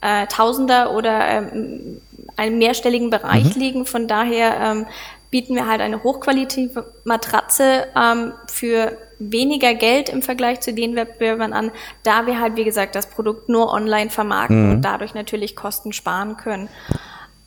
äh, 0.00 0.26
Tausender 0.26 0.94
oder 0.94 1.26
ähm, 1.28 2.00
einem 2.36 2.58
mehrstelligen 2.58 3.10
Bereich 3.10 3.54
mhm. 3.54 3.60
liegen. 3.60 3.86
Von 3.86 4.08
daher 4.08 4.56
ähm, 4.60 4.86
bieten 5.30 5.54
wir 5.54 5.66
halt 5.66 5.80
eine 5.80 6.02
hochqualitative 6.02 6.92
Matratze 7.04 7.86
ähm, 7.96 8.32
für 8.46 8.96
weniger 9.20 9.74
Geld 9.74 10.08
im 10.08 10.22
Vergleich 10.22 10.60
zu 10.60 10.72
den 10.72 10.96
Wettbewerbern 10.96 11.52
an, 11.52 11.70
da 12.02 12.26
wir 12.26 12.40
halt, 12.40 12.56
wie 12.56 12.64
gesagt, 12.64 12.94
das 12.94 13.08
Produkt 13.08 13.48
nur 13.48 13.72
online 13.72 14.10
vermarkten 14.10 14.66
mhm. 14.66 14.72
und 14.72 14.82
dadurch 14.82 15.14
natürlich 15.14 15.54
Kosten 15.54 15.92
sparen 15.92 16.36
können. 16.36 16.68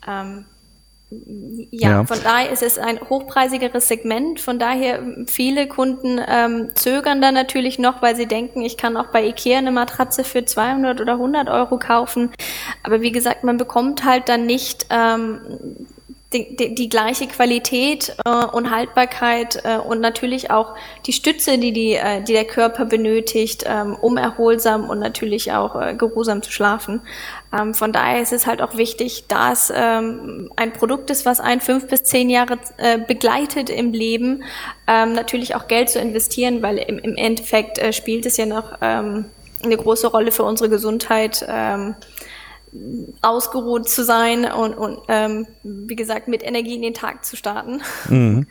Ähm, 0.06 0.46
ja, 1.70 1.90
ja, 1.90 2.04
von 2.04 2.18
daher 2.22 2.50
ist 2.50 2.62
es 2.62 2.78
ein 2.78 2.98
hochpreisigeres 2.98 3.88
Segment. 3.88 4.40
Von 4.40 4.58
daher 4.58 5.00
viele 5.26 5.68
Kunden 5.68 6.20
ähm, 6.26 6.70
zögern 6.74 7.20
da 7.20 7.30
natürlich 7.30 7.78
noch, 7.78 8.02
weil 8.02 8.16
sie 8.16 8.26
denken, 8.26 8.62
ich 8.62 8.76
kann 8.76 8.96
auch 8.96 9.08
bei 9.08 9.24
Ikea 9.26 9.58
eine 9.58 9.70
Matratze 9.70 10.24
für 10.24 10.44
200 10.44 11.00
oder 11.00 11.12
100 11.12 11.48
Euro 11.48 11.78
kaufen. 11.78 12.32
Aber 12.82 13.00
wie 13.00 13.12
gesagt, 13.12 13.44
man 13.44 13.58
bekommt 13.58 14.04
halt 14.04 14.28
dann 14.28 14.46
nicht 14.46 14.86
ähm, 14.90 15.83
die, 16.34 16.56
die, 16.56 16.74
die 16.74 16.88
gleiche 16.88 17.26
Qualität 17.28 18.14
äh, 18.24 18.30
und 18.30 18.70
Haltbarkeit 18.70 19.62
äh, 19.64 19.78
und 19.78 20.00
natürlich 20.00 20.50
auch 20.50 20.74
die 21.06 21.12
Stütze, 21.12 21.58
die, 21.58 21.72
die, 21.72 21.94
äh, 21.94 22.22
die 22.22 22.32
der 22.32 22.44
Körper 22.44 22.84
benötigt, 22.84 23.64
ähm, 23.66 23.94
um 23.94 24.16
erholsam 24.16 24.90
und 24.90 24.98
natürlich 24.98 25.52
auch 25.52 25.80
äh, 25.80 25.94
geruhsam 25.94 26.42
zu 26.42 26.50
schlafen. 26.50 27.00
Ähm, 27.56 27.72
von 27.72 27.92
daher 27.92 28.20
ist 28.20 28.32
es 28.32 28.46
halt 28.46 28.60
auch 28.60 28.76
wichtig, 28.76 29.24
da 29.28 29.52
es 29.52 29.72
ähm, 29.74 30.50
ein 30.56 30.72
Produkt 30.72 31.10
ist, 31.10 31.24
was 31.24 31.40
ein 31.40 31.60
fünf 31.60 31.86
bis 31.86 32.02
zehn 32.02 32.28
Jahre 32.28 32.58
äh, 32.78 32.98
begleitet 32.98 33.70
im 33.70 33.92
Leben, 33.92 34.42
ähm, 34.88 35.12
natürlich 35.12 35.54
auch 35.54 35.68
Geld 35.68 35.88
zu 35.88 36.00
investieren, 36.00 36.62
weil 36.62 36.78
im, 36.78 36.98
im 36.98 37.16
Endeffekt 37.16 37.78
äh, 37.78 37.92
spielt 37.92 38.26
es 38.26 38.36
ja 38.36 38.46
noch 38.46 38.78
ähm, 38.82 39.26
eine 39.62 39.76
große 39.76 40.08
Rolle 40.08 40.32
für 40.32 40.42
unsere 40.42 40.68
Gesundheit. 40.68 41.44
Ähm, 41.48 41.94
ausgeruht 43.22 43.88
zu 43.88 44.04
sein 44.04 44.44
und, 44.44 44.74
und 44.74 44.98
ähm, 45.08 45.46
wie 45.62 45.96
gesagt, 45.96 46.28
mit 46.28 46.42
Energie 46.42 46.74
in 46.74 46.82
den 46.82 46.94
Tag 46.94 47.24
zu 47.24 47.36
starten. 47.36 47.80
Mhm. 48.08 48.46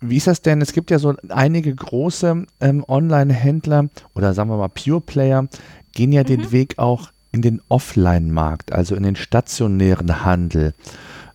Wie 0.00 0.16
ist 0.16 0.26
das 0.26 0.40
denn? 0.40 0.62
Es 0.62 0.72
gibt 0.72 0.90
ja 0.90 0.98
so 0.98 1.14
einige 1.28 1.74
große 1.74 2.46
ähm, 2.60 2.84
Online-Händler 2.88 3.88
oder 4.14 4.32
sagen 4.34 4.50
wir 4.50 4.56
mal 4.56 4.68
Pure 4.68 5.00
Player, 5.00 5.46
gehen 5.92 6.12
ja 6.12 6.22
mhm. 6.22 6.26
den 6.26 6.52
Weg 6.52 6.78
auch 6.78 7.10
in 7.32 7.42
den 7.42 7.60
Offline-Markt, 7.68 8.72
also 8.72 8.94
in 8.94 9.02
den 9.02 9.16
stationären 9.16 10.24
Handel. 10.24 10.74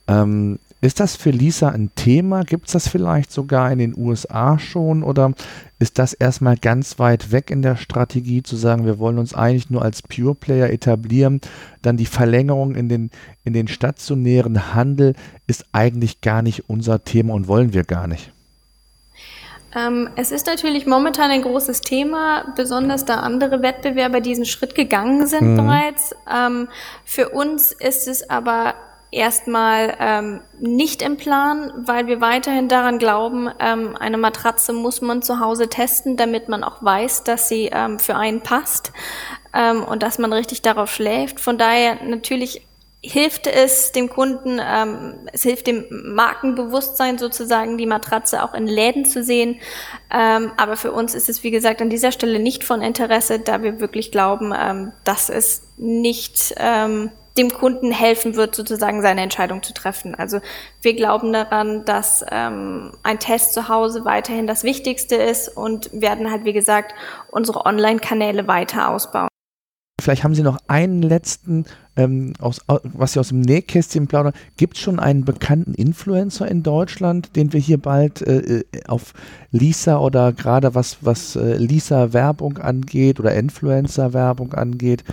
Ähm, 0.08 0.60
ist 0.86 1.00
das 1.00 1.16
für 1.16 1.32
Lisa 1.32 1.70
ein 1.70 1.92
Thema? 1.96 2.44
Gibt 2.44 2.68
es 2.68 2.74
das 2.74 2.88
vielleicht 2.88 3.32
sogar 3.32 3.72
in 3.72 3.80
den 3.80 3.98
USA 3.98 4.60
schon 4.60 5.04
oder 5.04 5.34
ist 5.80 6.00
das 6.00 6.14
erstmal 6.14 6.58
ganz 6.58 7.00
weit 7.00 7.32
weg 7.32 7.52
in 7.52 7.62
der 7.62 7.76
Strategie 7.76 8.44
zu 8.44 8.56
sagen, 8.56 8.86
wir 8.86 9.00
wollen 9.00 9.20
uns 9.20 9.34
eigentlich 9.34 9.70
nur 9.70 9.82
als 9.82 10.02
Pure 10.02 10.36
Player 10.36 10.70
etablieren? 10.70 11.42
Dann 11.82 11.98
die 11.98 12.06
Verlängerung 12.06 12.76
in 12.76 12.90
den, 12.90 13.12
in 13.44 13.54
den 13.54 13.68
stationären 13.68 14.74
Handel 14.74 15.16
ist 15.48 15.66
eigentlich 15.72 16.22
gar 16.22 16.42
nicht 16.42 16.70
unser 16.70 17.04
Thema 17.04 17.34
und 17.34 17.48
wollen 17.48 17.74
wir 17.74 17.84
gar 17.84 18.08
nicht. 18.08 18.32
Ähm, 19.76 20.10
es 20.16 20.32
ist 20.32 20.48
natürlich 20.48 20.86
momentan 20.86 21.32
ein 21.32 21.42
großes 21.42 21.82
Thema, 21.82 22.54
besonders 22.56 23.04
da 23.04 23.16
andere 23.16 23.62
Wettbewerber 23.62 24.22
diesen 24.22 24.46
Schritt 24.46 24.74
gegangen 24.74 25.28
sind 25.28 25.52
mhm. 25.52 25.58
bereits. 25.58 26.16
Ähm, 26.34 26.70
für 27.04 27.30
uns 27.30 27.74
ist 27.74 28.08
es 28.08 28.30
aber 28.30 28.76
erstmal 29.16 29.96
ähm, 30.00 30.42
nicht 30.60 31.02
im 31.02 31.18
Plan, 31.18 31.72
weil 31.78 32.08
wir 32.08 32.22
weiterhin 32.22 32.68
daran 32.68 33.00
glauben, 33.00 33.50
ähm, 33.60 33.96
eine 33.98 34.18
Matratze 34.18 34.74
muss 34.74 35.02
man 35.02 35.22
zu 35.22 35.40
Hause 35.40 35.70
testen, 35.70 36.18
damit 36.18 36.50
man 36.50 36.64
auch 36.64 36.84
weiß, 36.84 37.24
dass 37.24 37.50
sie 37.50 37.70
ähm, 37.74 37.98
für 37.98 38.16
einen 38.16 38.42
passt 38.42 38.92
ähm, 39.54 39.84
und 39.84 40.04
dass 40.04 40.20
man 40.20 40.34
richtig 40.34 40.62
darauf 40.62 40.92
schläft. 40.92 41.40
Von 41.40 41.58
daher 41.58 42.04
natürlich 42.04 42.68
hilft 43.02 43.48
es 43.48 43.92
dem 43.92 44.10
Kunden, 44.10 44.60
ähm, 44.60 45.14
es 45.32 45.44
hilft 45.44 45.68
dem 45.68 45.86
Markenbewusstsein 45.90 47.18
sozusagen, 47.18 47.78
die 47.78 47.86
Matratze 47.86 48.44
auch 48.44 48.54
in 48.54 48.68
Läden 48.68 49.06
zu 49.06 49.24
sehen. 49.24 49.60
Ähm, 50.12 50.52
aber 50.58 50.76
für 50.76 50.92
uns 50.92 51.14
ist 51.14 51.30
es, 51.30 51.44
wie 51.44 51.52
gesagt, 51.52 51.82
an 51.82 51.90
dieser 51.90 52.12
Stelle 52.12 52.40
nicht 52.40 52.64
von 52.64 52.82
Interesse, 52.82 53.40
da 53.40 53.62
wir 53.62 53.80
wirklich 53.80 54.12
glauben, 54.12 54.54
ähm, 54.58 54.92
dass 55.04 55.30
es 55.30 55.62
nicht 55.78 56.56
ähm, 56.58 57.12
dem 57.38 57.50
Kunden 57.50 57.92
helfen 57.92 58.36
wird, 58.36 58.56
sozusagen 58.56 59.02
seine 59.02 59.22
Entscheidung 59.22 59.62
zu 59.62 59.74
treffen. 59.74 60.16
Also 60.16 60.40
wir 60.82 60.96
glauben 60.96 61.34
daran, 61.34 61.84
dass 61.86 62.26
ähm, 62.32 62.94
ein 63.04 63.20
Test 63.20 63.54
zu 63.54 63.68
Hause 63.68 64.06
weiterhin 64.06 64.48
das 64.48 64.64
Wichtigste 64.64 65.16
ist 65.16 65.50
und 65.50 65.90
werden 65.94 66.32
halt, 66.32 66.46
wie 66.46 66.54
gesagt, 66.54 66.94
unsere 67.30 67.66
Online-Kanäle 67.66 68.48
weiter 68.48 68.90
ausbauen. 68.90 69.28
Vielleicht 70.02 70.24
haben 70.24 70.36
Sie 70.36 70.44
noch 70.44 70.60
einen 70.68 71.02
letzten, 71.02 71.66
ähm, 71.96 72.34
aus, 72.40 72.62
was 72.68 73.14
Sie 73.14 73.20
aus 73.20 73.30
dem 73.30 73.42
Nähkästchen 73.42 74.08
plaudern. 74.08 74.34
Gibt 74.56 74.76
es 74.76 74.84
schon 74.84 75.00
einen 75.00 75.26
bekannten 75.26 75.74
Influencer 75.74 76.48
in 76.48 76.64
Deutschland, 76.64 77.36
den 77.36 77.54
wir 77.54 77.60
hier 77.60 77.80
bald 77.80 78.22
äh, 78.22 78.60
äh 78.60 78.64
auf 78.88 79.14
Lisa 79.52 79.98
oder 79.98 80.32
gerade 80.32 80.76
was, 80.76 80.98
was 81.02 81.36
äh, 81.36 81.56
Lisa-Werbung 81.56 82.60
angeht 82.60 83.20
oder 83.20 83.34
Influencer-Werbung 83.34 84.54
angeht, 84.54 85.04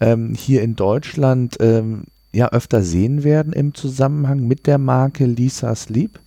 ähm, 0.00 0.34
hier 0.34 0.62
in 0.62 0.76
Deutschland 0.76 1.56
ähm, 1.60 2.04
ja 2.32 2.50
öfter 2.50 2.82
sehen 2.82 3.24
werden 3.24 3.52
im 3.52 3.74
Zusammenhang 3.74 4.40
mit 4.46 4.66
der 4.66 4.78
Marke 4.78 5.24
Lisa 5.24 5.74
Sleep? 5.74 6.18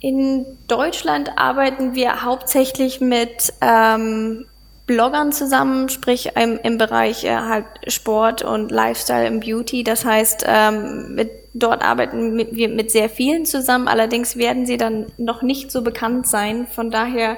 In 0.00 0.46
Deutschland 0.68 1.32
arbeiten 1.36 1.94
wir 1.94 2.22
hauptsächlich 2.22 3.00
mit 3.00 3.52
ähm, 3.60 4.46
Bloggern 4.86 5.32
zusammen, 5.32 5.88
sprich 5.88 6.30
im, 6.34 6.58
im 6.62 6.78
Bereich 6.78 7.24
äh, 7.24 7.36
halt 7.36 7.66
Sport 7.88 8.42
und 8.42 8.70
Lifestyle 8.70 9.30
und 9.30 9.40
Beauty. 9.40 9.84
Das 9.84 10.04
heißt, 10.04 10.44
ähm, 10.46 11.14
mit, 11.14 11.30
dort 11.52 11.82
arbeiten 11.82 12.36
wir 12.36 12.68
mit 12.68 12.90
sehr 12.90 13.08
vielen 13.10 13.44
zusammen. 13.44 13.88
Allerdings 13.88 14.36
werden 14.36 14.66
sie 14.66 14.76
dann 14.76 15.06
noch 15.18 15.42
nicht 15.42 15.72
so 15.72 15.82
bekannt 15.82 16.26
sein. 16.28 16.66
Von 16.66 16.90
daher 16.90 17.36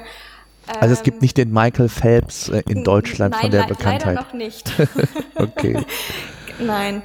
also 0.78 0.92
es 0.92 1.02
gibt 1.02 1.16
ähm, 1.16 1.22
nicht 1.22 1.36
den 1.36 1.52
Michael 1.52 1.88
Phelps 1.88 2.48
äh, 2.48 2.62
in 2.68 2.84
Deutschland 2.84 3.32
nein, 3.32 3.42
von 3.42 3.50
der 3.50 3.62
le 3.62 3.68
Bekanntheit. 3.68 4.16
Leider 4.16 4.20
noch 4.20 4.32
nicht. 4.32 4.72
okay. 5.36 5.84
Nein. 6.58 7.02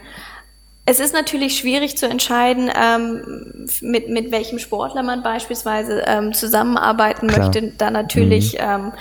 Es 0.88 1.00
ist 1.00 1.14
natürlich 1.14 1.58
schwierig 1.58 1.98
zu 1.98 2.08
entscheiden, 2.08 2.70
ähm, 2.80 3.68
mit, 3.82 4.08
mit 4.08 4.32
welchem 4.32 4.60
Sportler 4.60 5.02
man 5.02 5.24
beispielsweise 5.24 6.04
ähm, 6.06 6.32
zusammenarbeiten 6.32 7.28
Klar. 7.28 7.48
möchte, 7.48 7.74
da 7.76 7.90
natürlich 7.90 8.54
mhm. 8.54 8.60
ähm, 8.60 8.92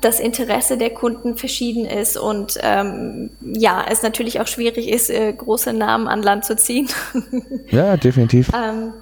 das 0.00 0.18
Interesse 0.18 0.78
der 0.78 0.90
Kunden 0.90 1.36
verschieden 1.36 1.84
ist 1.84 2.16
und 2.16 2.58
ähm, 2.62 3.30
ja, 3.40 3.84
es 3.90 4.02
natürlich 4.02 4.40
auch 4.40 4.46
schwierig 4.46 4.88
ist, 4.88 5.10
äh, 5.10 5.32
große 5.32 5.74
Namen 5.74 6.08
an 6.08 6.22
Land 6.22 6.46
zu 6.46 6.56
ziehen. 6.56 6.88
ja, 7.68 7.98
definitiv. 7.98 8.50
ähm, 8.54 8.94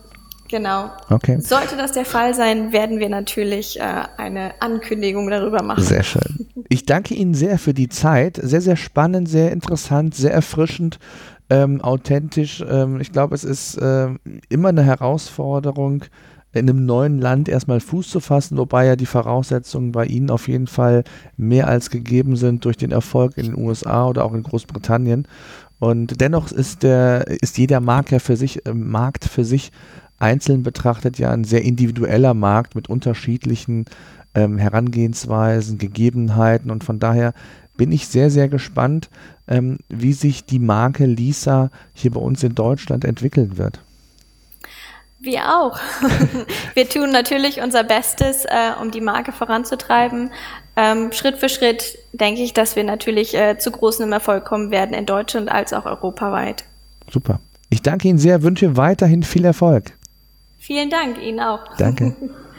Genau. 0.55 0.93
Okay. 1.11 1.41
Sollte 1.41 1.77
das 1.77 1.91
der 1.91 2.05
Fall 2.05 2.33
sein, 2.33 2.73
werden 2.73 3.01
wir 3.01 3.09
natürlich 3.09 3.81
äh, 3.81 3.83
eine 4.17 4.53
Ankündigung 4.61 5.29
darüber 5.29 5.65
machen. 5.65 5.83
Sehr 5.83 6.05
schön. 6.05 6.47
Ich 6.69 6.87
danke 6.87 7.15
Ihnen 7.15 7.35
sehr 7.35 7.59
für 7.59 7.75
die 7.75 7.89
Zeit. 7.89 8.39
Sehr, 8.41 8.61
sehr 8.61 8.77
spannend, 8.77 9.29
sehr 9.29 9.51
interessant, 9.51 10.15
sehr 10.15 10.33
erfrischend, 10.33 11.01
ähm, 11.51 11.81
authentisch. 11.81 12.65
Ähm, 12.71 13.01
ich 13.01 13.11
glaube, 13.11 13.35
es 13.35 13.43
ist 13.43 13.79
äh, 13.79 14.11
immer 14.49 14.69
eine 14.69 14.85
Herausforderung, 14.85 16.05
in 16.53 16.71
einem 16.71 16.87
neuen 16.87 17.19
Land 17.19 17.49
erstmal 17.49 17.81
Fuß 17.81 18.09
zu 18.09 18.21
fassen, 18.21 18.57
wobei 18.57 18.87
ja 18.87 18.95
die 18.95 19.07
Voraussetzungen 19.07 19.91
bei 19.91 20.07
Ihnen 20.07 20.31
auf 20.31 20.47
jeden 20.47 20.69
Fall 20.69 21.03
mehr 21.37 21.67
als 21.67 21.91
gegeben 21.91 22.37
sind 22.37 22.65
durch 22.65 22.77
den 22.77 22.93
Erfolg 22.93 23.37
in 23.39 23.47
den 23.47 23.59
USA 23.59 24.07
oder 24.07 24.25
auch 24.25 24.35
in 24.35 24.45
Großbritannien. 24.45 25.27
Und 25.81 26.21
dennoch 26.21 26.53
ist 26.53 26.85
der, 26.85 27.27
ist 27.27 27.59
jeder 27.59 27.81
Markt 27.81 28.13
ja 28.13 28.21
für 28.21 28.37
sich, 28.37 28.65
äh, 28.65 28.73
Markt 28.73 29.25
für 29.25 29.45
sich 29.45 29.73
einzeln 30.25 30.63
betrachtet 30.63 31.19
ja 31.19 31.31
ein 31.31 31.45
sehr 31.45 31.63
individueller 31.63 32.33
Markt 32.33 32.75
mit 32.75 32.89
unterschiedlichen 32.89 33.85
ähm, 34.35 34.57
Herangehensweisen, 34.57 35.77
Gegebenheiten 35.77 36.71
und 36.71 36.83
von 36.83 36.99
daher 36.99 37.35
bin 37.77 37.93
ich 37.93 38.09
sehr, 38.09 38.31
sehr 38.31 38.49
gespannt, 38.49 39.11
ähm, 39.49 39.79
wie 39.89 40.15
sich 40.15 40.47
die 40.47 40.59
Marke 40.59 41.05
Lisa 41.05 41.71
hier 41.93 42.11
bei 42.11 42.21
uns 42.21 42.43
in 42.43 42.55
Deutschland 42.55 43.05
entwickeln 43.05 43.59
wird. 43.59 43.81
Wir 45.21 45.59
auch. 45.59 45.79
wir 46.75 46.89
tun 46.89 47.11
natürlich 47.11 47.61
unser 47.61 47.85
Bestes, 47.85 48.45
äh, 48.45 48.73
um 48.81 48.91
die 48.91 49.01
Marke 49.01 49.33
voranzutreiben. 49.33 50.31
Ähm, 50.77 51.13
Schritt 51.13 51.37
für 51.39 51.49
Schritt 51.49 51.99
denke 52.13 52.43
ich, 52.43 52.55
dass 52.55 52.77
wir 52.77 52.85
natürlich 52.85 53.35
äh, 53.35 53.59
zu 53.59 53.71
großem 53.71 54.11
Erfolg 54.13 54.45
kommen 54.45 54.71
werden 54.71 54.95
in 54.95 55.07
Deutschland 55.07 55.51
als 55.51 55.73
auch 55.73 55.85
europaweit. 55.85 56.65
Super. 57.11 57.41
Ich 57.71 57.83
danke 57.83 58.09
Ihnen 58.09 58.19
sehr, 58.19 58.43
wünsche 58.43 58.77
weiterhin 58.77 59.23
viel 59.23 59.45
Erfolg. 59.45 59.93
Vielen 60.65 60.89
Dank 60.89 61.19
Ihnen 61.19 61.41
auch. 61.41 61.77
Danke. 61.77 62.17